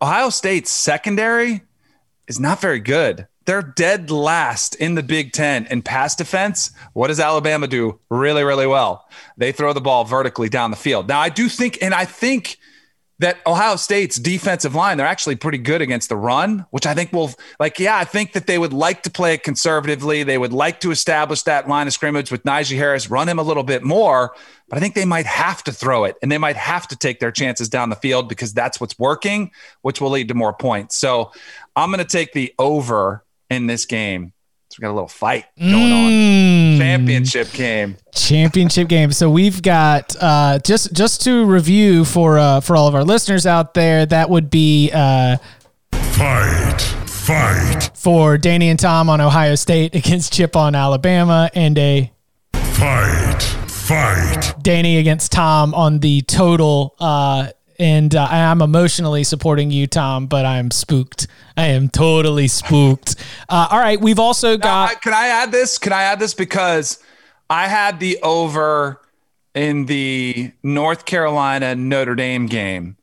[0.02, 1.62] Ohio State's secondary
[2.28, 3.28] is not very good.
[3.46, 6.72] They're dead last in the Big Ten in pass defense.
[6.94, 9.08] What does Alabama do really, really well?
[9.38, 11.08] They throw the ball vertically down the field.
[11.08, 12.58] Now, I do think, and I think
[13.20, 17.14] that Ohio State's defensive line, they're actually pretty good against the run, which I think
[17.14, 20.24] will, like, yeah, I think that they would like to play it conservatively.
[20.24, 23.44] They would like to establish that line of scrimmage with Najee Harris, run him a
[23.44, 24.36] little bit more,
[24.68, 27.20] but I think they might have to throw it and they might have to take
[27.20, 29.52] their chances down the field because that's what's working,
[29.82, 30.98] which will lead to more points.
[30.98, 31.32] So
[31.76, 34.34] I'm going to take the over in this game.
[34.76, 36.12] So we got a little fight going on.
[36.12, 37.96] Mm, Championship game.
[38.14, 39.14] championship game.
[39.14, 43.46] So we've got uh, just just to review for uh, for all of our listeners
[43.46, 44.06] out there.
[44.06, 45.38] That would be uh,
[45.94, 46.82] Fight!
[47.08, 47.90] Fight!
[47.94, 52.12] for Danny and Tom on Ohio State against Chip on Alabama, and a
[52.54, 53.44] Fight!
[53.68, 54.56] Fight!
[54.62, 56.96] Danny against Tom on the total.
[57.00, 57.48] Uh,
[57.80, 61.28] and uh, I'm emotionally supporting you, Tom, but I'm spooked.
[61.58, 63.16] I am totally spooked.
[63.50, 64.92] Uh, all right, we've also Now, got.
[64.92, 65.78] I- can I add this?
[65.78, 67.00] Can I add this because
[67.50, 69.02] I had the over
[69.54, 72.98] in the North Carolina Notre Dame game.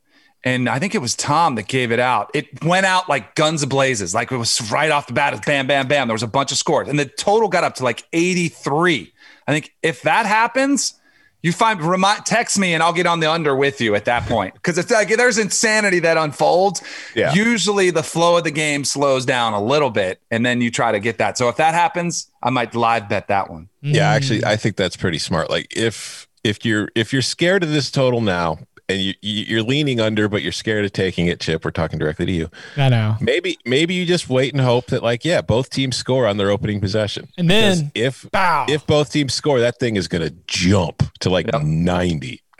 [0.45, 2.29] And I think it was Tom that gave it out.
[2.33, 4.13] It went out like guns blazes.
[4.13, 5.33] Like it was right off the bat.
[5.33, 6.07] It bam, bam, bam.
[6.07, 6.89] There was a bunch of scores.
[6.89, 9.13] And the total got up to like 83.
[9.47, 10.95] I think if that happens,
[11.43, 14.25] you find remind text me and I'll get on the under with you at that
[14.27, 14.53] point.
[14.55, 16.81] Because it's like there's insanity that unfolds.
[17.15, 17.33] Yeah.
[17.33, 20.93] Usually the flow of the game slows down a little bit and then you try
[20.93, 21.37] to get that.
[21.37, 23.69] So if that happens, I might live bet that one.
[23.81, 24.15] Yeah, mm.
[24.15, 25.49] actually, I think that's pretty smart.
[25.49, 28.59] Like if if you're if you're scared of this total now
[28.93, 31.99] and you you- you're leaning under, but you're scared of taking it, Chip, we're talking
[31.99, 32.49] directly to you.
[32.77, 33.17] I know.
[33.19, 36.49] Maybe maybe you just wait and hope that like yeah, both teams score on their
[36.49, 37.27] opening possession.
[37.37, 38.65] And then- Because if Bow.
[38.69, 41.63] if both teams score, that thing is going to jump to like Yep.
[41.63, 42.39] 90.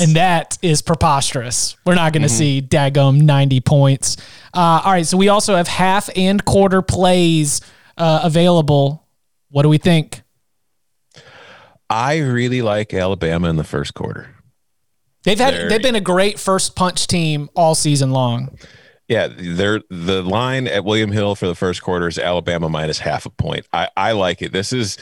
[0.00, 1.76] and that is preposterous.
[1.86, 2.28] We're not going Mm-hmm.
[2.28, 4.16] to see Dagum 90 points.
[4.52, 7.60] Uh, all right, so we also have half and quarter plays
[7.96, 9.06] uh, available.
[9.50, 10.22] What do we think?
[11.88, 14.33] I really like Alabama in the first quarter.
[15.24, 18.56] They've had Very- they've been a great first punch team all season long.
[19.06, 23.26] Yeah, they're the line at William Hill for the first quarter is Alabama minus half
[23.26, 23.66] a point.
[23.70, 24.52] I, I like it.
[24.52, 24.96] This is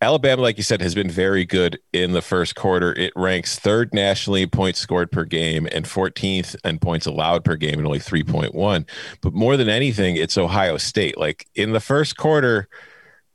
[0.00, 2.94] Alabama, like you said, has been very good in the first quarter.
[2.94, 7.56] It ranks third nationally in points scored per game and 14th in points allowed per
[7.56, 8.86] game and only 3.1.
[9.20, 11.18] But more than anything, it's Ohio State.
[11.18, 12.68] Like in the first quarter,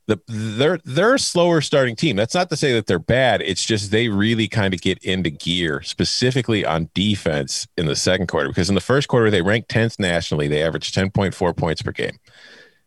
[0.08, 2.16] the they're they're a slower starting team.
[2.16, 3.42] That's not to say that they're bad.
[3.42, 8.28] It's just they really kind of get into gear, specifically on defense in the second
[8.28, 8.48] quarter.
[8.48, 10.48] Because in the first quarter, they ranked 10th nationally.
[10.48, 12.18] They averaged 10.4 points per game.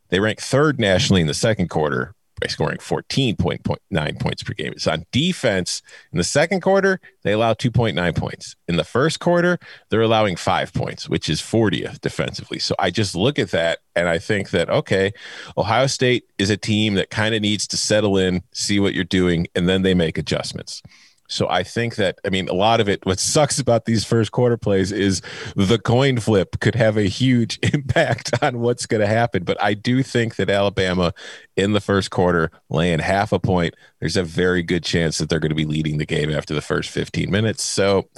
[0.09, 4.73] They ranked third nationally in the second quarter by scoring 14.9 points per game.
[4.73, 5.83] It's on defense.
[6.13, 8.57] In the second quarter, they allow 2.9 points.
[8.69, 12.59] In the first quarter, they're allowing five points, which is 40th defensively.
[12.59, 15.13] So I just look at that and I think that, okay,
[15.57, 19.05] Ohio State is a team that kind of needs to settle in, see what you're
[19.05, 20.83] doing, and then they make adjustments.
[21.31, 23.05] So I think that I mean a lot of it.
[23.07, 25.23] What sucks about these first quarter plays is
[25.55, 29.45] the coin flip could have a huge impact on what's going to happen.
[29.45, 31.15] But I do think that Alabama
[31.57, 35.39] in the first quarter laying half a point, there's a very good chance that they're
[35.39, 37.63] going to be leading the game after the first 15 minutes.
[37.63, 38.09] So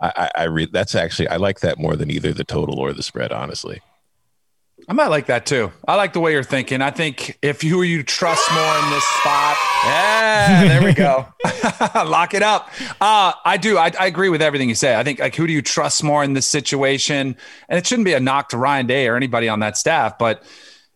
[0.00, 3.02] I, I, I that's actually I like that more than either the total or the
[3.02, 3.32] spread.
[3.32, 3.82] Honestly,
[4.88, 5.72] I might like that too.
[5.86, 6.82] I like the way you're thinking.
[6.82, 11.26] I think if you you trust more in this spot, yeah, there we go.
[11.94, 12.70] Lock it up.
[13.00, 13.78] Uh, I do.
[13.78, 14.96] I, I agree with everything you say.
[14.96, 17.36] I think like who do you trust more in this situation?
[17.68, 20.42] And it shouldn't be a knock to Ryan Day or anybody on that staff, but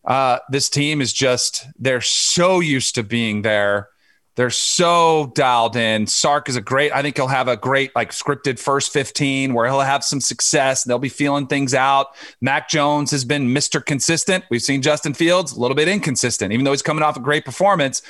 [0.05, 3.89] uh, this team is just they're so used to being there.
[4.37, 6.05] They're so dialed in.
[6.05, 9.65] Sark is a great, I think he'll have a great, like, scripted first 15 where
[9.65, 10.83] he'll have some success.
[10.83, 12.15] They'll be feeling things out.
[12.39, 13.83] Mac Jones has been Mr.
[13.83, 14.45] Consistent.
[14.51, 17.45] We've seen Justin Fields a little bit inconsistent, even though he's coming off a great
[17.45, 18.03] performance.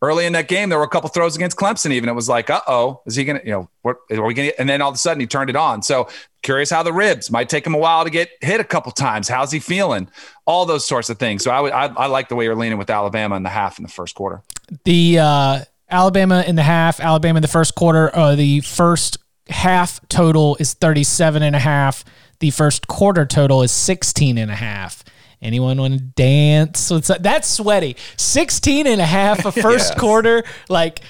[0.00, 2.08] Early in that game, there were a couple throws against Clemson, even.
[2.08, 4.50] It was like, uh oh, is he going to, you know, what are we going
[4.50, 5.82] to, and then all of a sudden he turned it on.
[5.82, 6.08] So
[6.42, 9.28] curious how the ribs might take him a while to get hit a couple times.
[9.28, 10.08] How's he feeling?
[10.46, 11.42] All those sorts of things.
[11.44, 13.78] So I would, I, I like the way you're leaning with Alabama in the half
[13.78, 14.42] in the first quarter.
[14.84, 18.14] The uh, Alabama in the half, Alabama in the first quarter.
[18.14, 19.18] Uh, the first
[19.48, 22.04] half total is 37 and a half.
[22.40, 25.04] The first quarter total is 16 and a half.
[25.42, 26.88] Anyone want to dance?
[26.88, 27.96] That's sweaty.
[28.16, 30.42] 16 and a half a first quarter.
[30.70, 31.00] Like,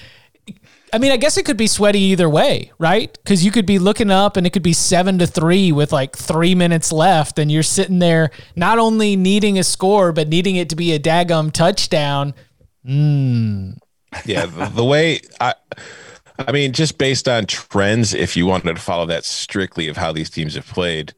[0.92, 3.12] I mean, I guess it could be sweaty either way, right?
[3.22, 6.16] Because you could be looking up and it could be seven to three with like
[6.16, 10.68] three minutes left, and you're sitting there not only needing a score, but needing it
[10.70, 12.34] to be a daggum touchdown.
[14.24, 15.54] Yeah the, the way i
[16.38, 20.12] i mean just based on trends if you wanted to follow that strictly of how
[20.12, 21.12] these teams have played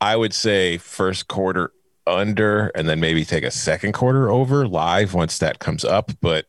[0.00, 1.72] i would say first quarter
[2.06, 6.46] under and then maybe take a second quarter over live once that comes up but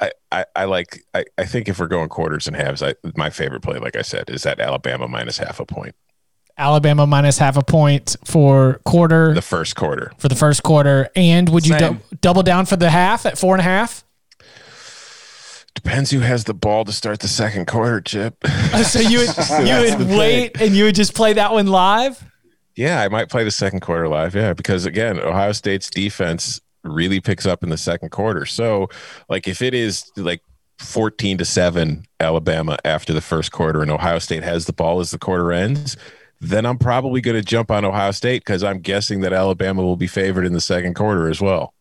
[0.00, 3.30] I, I, I like I, I think if we're going quarters and halves, I my
[3.30, 5.94] favorite play, like I said, is that Alabama minus half a point.
[6.58, 10.10] Alabama minus half a point for quarter The first quarter.
[10.18, 11.94] for the first quarter, and would you Same.
[12.10, 14.03] dou- double down for the half at four and a half?
[15.84, 18.36] Depends who has the ball to start the second quarter, Chip.
[18.76, 19.28] Oh, so you would
[19.68, 22.24] you would wait and you would just play that one live.
[22.74, 24.34] Yeah, I might play the second quarter live.
[24.34, 28.46] Yeah, because again, Ohio State's defense really picks up in the second quarter.
[28.46, 28.88] So,
[29.28, 30.42] like, if it is like
[30.78, 35.12] 14 to 7 Alabama after the first quarter and Ohio State has the ball as
[35.12, 35.96] the quarter ends,
[36.40, 39.96] then I'm probably going to jump on Ohio State because I'm guessing that Alabama will
[39.96, 41.74] be favored in the second quarter as well.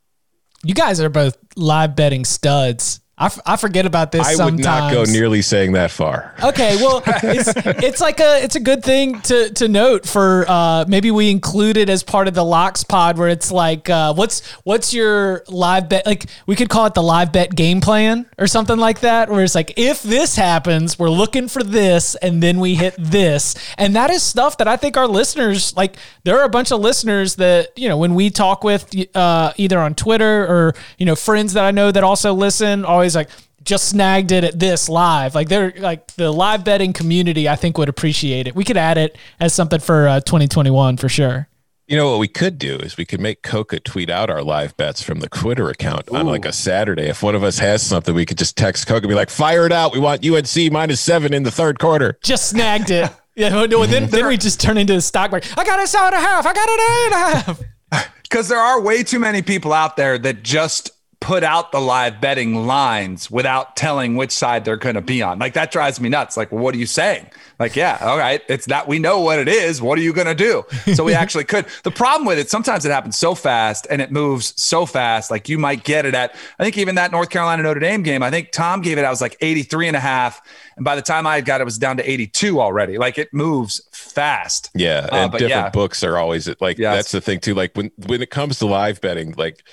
[0.63, 3.01] You guys are both live betting studs.
[3.15, 4.25] I, f- I forget about this.
[4.25, 4.57] I sometimes.
[4.57, 6.33] would not go nearly saying that far.
[6.43, 10.85] Okay, well, it's it's like a it's a good thing to to note for uh,
[10.87, 14.45] maybe we include it as part of the locks pod where it's like uh, what's
[14.63, 18.47] what's your live bet like we could call it the live bet game plan or
[18.47, 22.59] something like that where it's like if this happens we're looking for this and then
[22.59, 26.45] we hit this and that is stuff that I think our listeners like there are
[26.45, 30.47] a bunch of listeners that you know when we talk with uh, either on Twitter
[30.47, 33.29] or you know friends that I know that also listen always like
[33.63, 35.35] just snagged it at this live.
[35.35, 38.55] Like they're like the live betting community, I think would appreciate it.
[38.55, 41.47] We could add it as something for uh, 2021 for sure.
[41.87, 44.75] You know what we could do is we could make Coca tweet out our live
[44.77, 47.03] bets from the Twitter account on like a Saturday.
[47.03, 49.65] If one of us has something, we could just text Coca and be like, "Fire
[49.65, 49.93] it out!
[49.93, 53.11] We want UNC minus seven in the third quarter." Just snagged it.
[53.35, 55.57] Yeah, no, then, then we just turn into the stock market.
[55.57, 56.45] I got a seven and a half.
[56.45, 58.09] I got an eight and a half.
[58.21, 60.91] Because there are way too many people out there that just
[61.23, 65.39] put out the live betting lines without telling which side they're going to be on.
[65.39, 66.35] Like that drives me nuts.
[66.35, 67.25] Like, well, what are you saying?
[67.59, 69.81] Like, yeah, all right, it's that we know what it is.
[69.81, 70.65] What are you going to do?
[70.95, 71.65] So we actually could.
[71.83, 75.31] The problem with it, sometimes it happens so fast and it moves so fast.
[75.31, 78.21] Like you might get it at, I think even that North Carolina Notre Dame game,
[78.21, 80.41] I think Tom gave it, I was like 83 and a half.
[80.75, 82.97] And by the time I got it, it was down to 82 already.
[82.97, 84.71] Like it moves fast.
[84.75, 85.69] Yeah, Uh, and but different yeah.
[85.69, 86.95] books are always like Yes.
[86.97, 87.53] that's the thing too.
[87.53, 89.63] Like when when it comes to live betting, like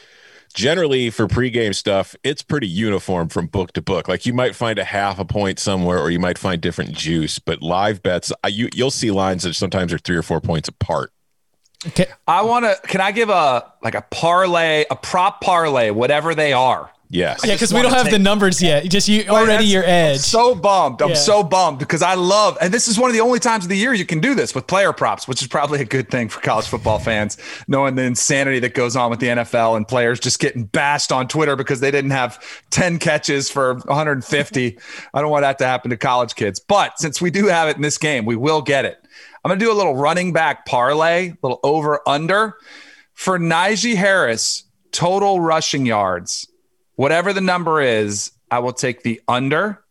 [0.54, 4.08] generally for pregame stuff, it's pretty uniform from book to book.
[4.08, 7.38] Like you might find a half a point somewhere, or you might find different juice.
[7.38, 10.68] But live bets, I, you you'll see lines that sometimes are three or four points
[10.68, 11.12] apart.
[11.86, 12.06] Okay.
[12.28, 16.52] I want to, can I give a, like a parlay, a prop parlay, whatever they
[16.52, 16.90] are?
[17.12, 17.40] Yes.
[17.44, 18.84] Yeah, because we don't wanna have the numbers yet.
[18.88, 20.20] Just you Like, already that's- your I'm edge.
[20.20, 21.02] so bummed.
[21.02, 21.14] I'm Yeah.
[21.16, 23.76] so bummed because I love, and this is one of the only times of the
[23.76, 26.40] year you can do this with player props, which is probably a good thing for
[26.40, 27.36] college football fans,
[27.66, 31.26] knowing the insanity that goes on with the NFL and players just getting bashed on
[31.26, 32.38] Twitter because they didn't have
[32.70, 34.78] 10 catches for 150.
[35.12, 36.60] I don't want that to happen to college kids.
[36.60, 38.98] But since we do have it in this game, we will get it.
[39.44, 42.54] I'm going to do a little running back parlay, little over under
[43.14, 46.46] for Najee Harris, total rushing yards.
[47.00, 49.82] Whatever the number is, I will take the under.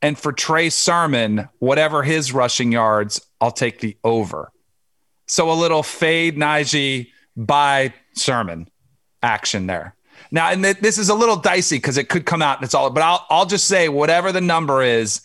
[0.00, 4.50] And for Trey Sermon, whatever his rushing yards, I'll take the over.
[5.26, 8.70] So a little fade Najee by Sermon
[9.22, 9.94] action there.
[10.30, 12.72] Now, and th- this is a little dicey because it could come out and it's
[12.72, 15.20] all, but I'll, I'll just say whatever the number is,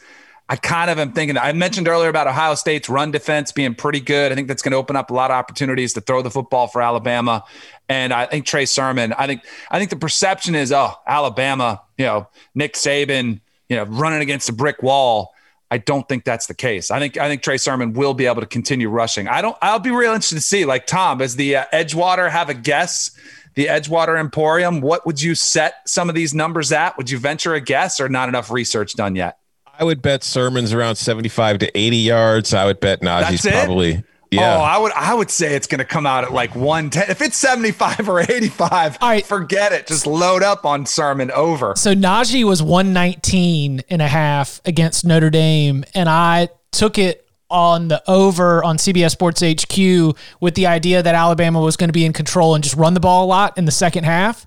[0.47, 1.37] I kind of am thinking.
[1.37, 4.31] I mentioned earlier about Ohio State's run defense being pretty good.
[4.31, 6.67] I think that's going to open up a lot of opportunities to throw the football
[6.67, 7.43] for Alabama.
[7.89, 9.13] And I think Trey Sermon.
[9.13, 11.81] I think I think the perception is, oh, Alabama.
[11.97, 13.41] You know, Nick Saban.
[13.69, 15.33] You know, running against a brick wall.
[15.71, 16.91] I don't think that's the case.
[16.91, 19.27] I think I think Trey Sermon will be able to continue rushing.
[19.27, 19.57] I don't.
[19.63, 20.65] I'll be real interested to see.
[20.65, 23.17] Like Tom, does the uh, Edgewater have a guess?
[23.55, 24.81] The Edgewater Emporium.
[24.81, 26.95] What would you set some of these numbers at?
[26.97, 29.39] Would you venture a guess, or not enough research done yet?
[29.79, 32.53] I would bet Sermon's around 75 to 80 yards.
[32.53, 33.97] I would bet Najee's probably.
[33.97, 34.57] Oh, yeah.
[34.57, 37.09] Oh, I would I would say it's going to come out at like 110.
[37.09, 39.25] If it's 75 or 85, All right.
[39.25, 39.87] forget it.
[39.87, 41.73] Just load up on Sermon over.
[41.75, 47.87] So Najee was 119 and a half against Notre Dame, and I took it on
[47.87, 52.03] the over on CBS Sports HQ with the idea that Alabama was going to be
[52.03, 54.45] in control and just run the ball a lot in the second half.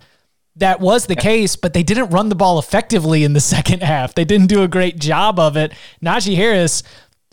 [0.59, 4.15] That was the case, but they didn't run the ball effectively in the second half.
[4.15, 5.73] They didn't do a great job of it.
[6.03, 6.83] Najee Harris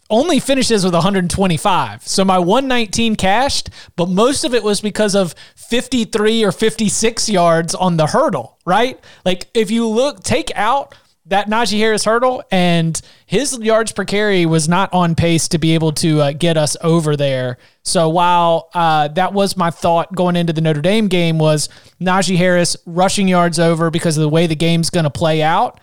[0.09, 2.07] only finishes with 125.
[2.07, 7.73] So my 119 cashed, but most of it was because of 53 or 56 yards
[7.73, 8.99] on the hurdle, right?
[9.23, 10.93] Like if you look, take out
[11.27, 15.73] that Najee Harris hurdle, and his yards per carry was not on pace to be
[15.73, 17.57] able to uh, get us over there.
[17.81, 21.67] So while uh, that was my thought going into the Notre Dame game was
[21.99, 25.79] Najee Harris rushing yards over because of the way the game's going to play out,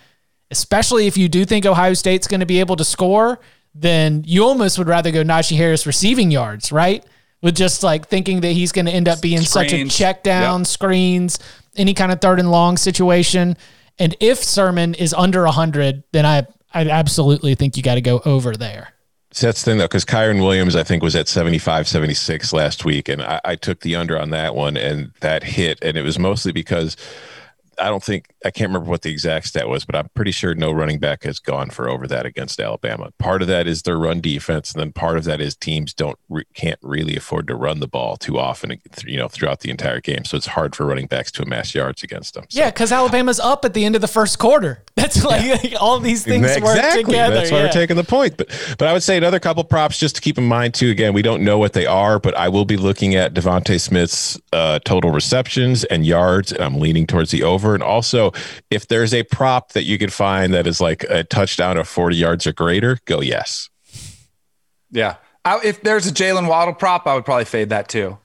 [0.51, 3.41] especially if you do think Ohio State's going to be able to score,
[3.75, 7.05] then you almost would rather go Najee Harris receiving yards, right?
[7.41, 9.97] With just like thinking that he's going to end up being such a Screens.
[9.97, 10.67] check down, Yep.
[10.69, 11.39] screens,
[11.77, 13.57] any kind of third and long situation.
[13.99, 18.21] And if Sermon is under 100, then I, I absolutely think you got to go
[18.25, 18.93] over there.
[19.41, 23.09] That's the thing though, because Kyren Williams, I think, was at 75, 76 last week.
[23.09, 25.79] And I, I took the under on that one and that hit.
[25.81, 26.97] And it was mostly because
[27.79, 30.55] I don't think I can't remember what the exact stat was, but I'm pretty sure
[30.55, 33.11] no running back has gone for over that against Alabama.
[33.19, 36.19] Part of that is their run defense, and then part of that is teams don't
[36.29, 40.01] re- can't really afford to run the ball too often, you know, throughout the entire
[40.01, 40.25] game.
[40.25, 42.45] So it's hard for running backs to amass yards against them.
[42.49, 42.61] So.
[42.61, 44.83] Yeah, because Alabama's up at the end of the first quarter.
[44.95, 45.55] That's like, yeah.
[45.55, 46.65] like all these things exactly.
[46.65, 47.35] work together.
[47.35, 47.65] That's why yeah.
[47.65, 48.37] we're taking the point.
[48.37, 48.49] But
[48.79, 50.91] but I would say another couple props just to keep in mind too.
[50.91, 54.39] Again, we don't know what they are, but I will be looking at DeVonta Smith's
[54.53, 57.62] uh, total receptions and yards, and I'm leaning towards the over.
[57.65, 58.33] And also,
[58.71, 62.17] if there's a prop that you could find that is like a touchdown of 40
[62.17, 63.69] yards or greater, go yes.
[64.91, 65.17] Yeah.
[65.45, 68.19] I, if there's a Jalen Waddle prop, I would probably fade that too.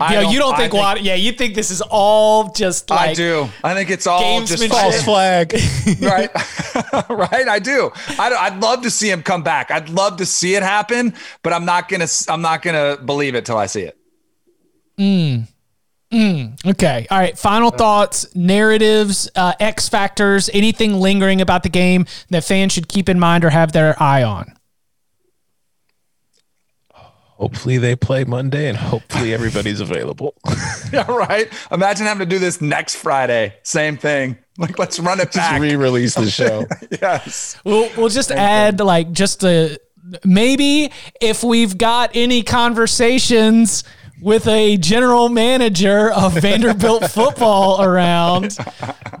[0.00, 1.02] I yeah, don't, you don't think, think Waddle?
[1.02, 3.48] Yeah, you think this is all just like I do.
[3.64, 5.54] I think it's all just false flag,
[6.00, 6.30] right?
[7.08, 7.48] right.
[7.48, 7.90] I do.
[8.16, 9.72] I, would love to see him come back.
[9.72, 12.06] I'd love to see it happen, but I'm not gonna.
[12.28, 13.98] I'm not gonna believe it till I see it.
[14.98, 15.48] Mm.
[16.12, 17.06] Mm, okay.
[17.10, 17.38] All right.
[17.38, 23.08] Final thoughts, narratives, uh, X factors, anything lingering about the game that fans should keep
[23.08, 24.54] in mind or have their eye on.
[27.38, 30.34] Hopefully they play Monday and hopefully everybody's available.
[30.92, 31.48] yeah, right.
[31.70, 33.54] Imagine having to do this next Friday.
[33.62, 34.36] Same thing.
[34.56, 35.52] Like let's run it back.
[35.52, 36.66] Just re-release the show.
[37.00, 37.56] yes.
[37.64, 38.86] We'll we'll just Same add thing.
[38.88, 39.78] like just a
[40.24, 40.90] maybe
[41.20, 43.84] if we've got any conversations
[44.20, 48.56] with a general manager of Vanderbilt football around,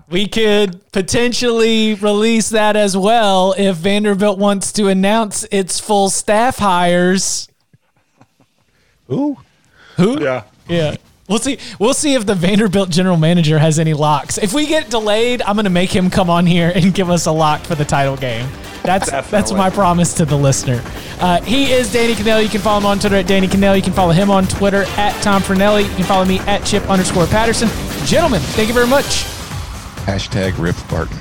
[0.08, 6.58] we could potentially release that as well if Vanderbilt wants to announce its full staff
[6.58, 7.48] hires.
[9.06, 9.38] Who?
[9.96, 10.22] Who?
[10.22, 10.44] Yeah.
[10.68, 10.96] Yeah.
[11.28, 11.58] We'll see.
[11.78, 14.38] We'll see if the Vanderbilt general manager has any locks.
[14.38, 17.26] If we get delayed, I'm going to make him come on here and give us
[17.26, 18.48] a lock for the title game.
[18.82, 20.82] That's that's my promise to the listener.
[21.20, 22.42] Uh, he is Danny Kanell.
[22.42, 23.76] You can follow him on Twitter at Danny Kanell.
[23.76, 25.82] You can follow him on Twitter at Tom Fornelli.
[25.82, 27.68] You can follow me at Chip underscore Patterson.
[28.06, 29.24] Gentlemen, thank you very much.
[30.06, 31.18] Hashtag Rip Barton.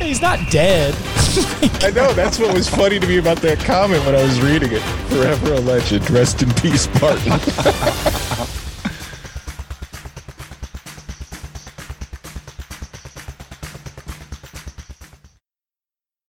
[0.00, 0.94] He's not dead.
[1.82, 2.12] I know.
[2.14, 4.82] That's what was funny to me about that comment when I was reading it.
[5.08, 6.10] Forever a legend.
[6.10, 7.32] Rest in peace, Barton.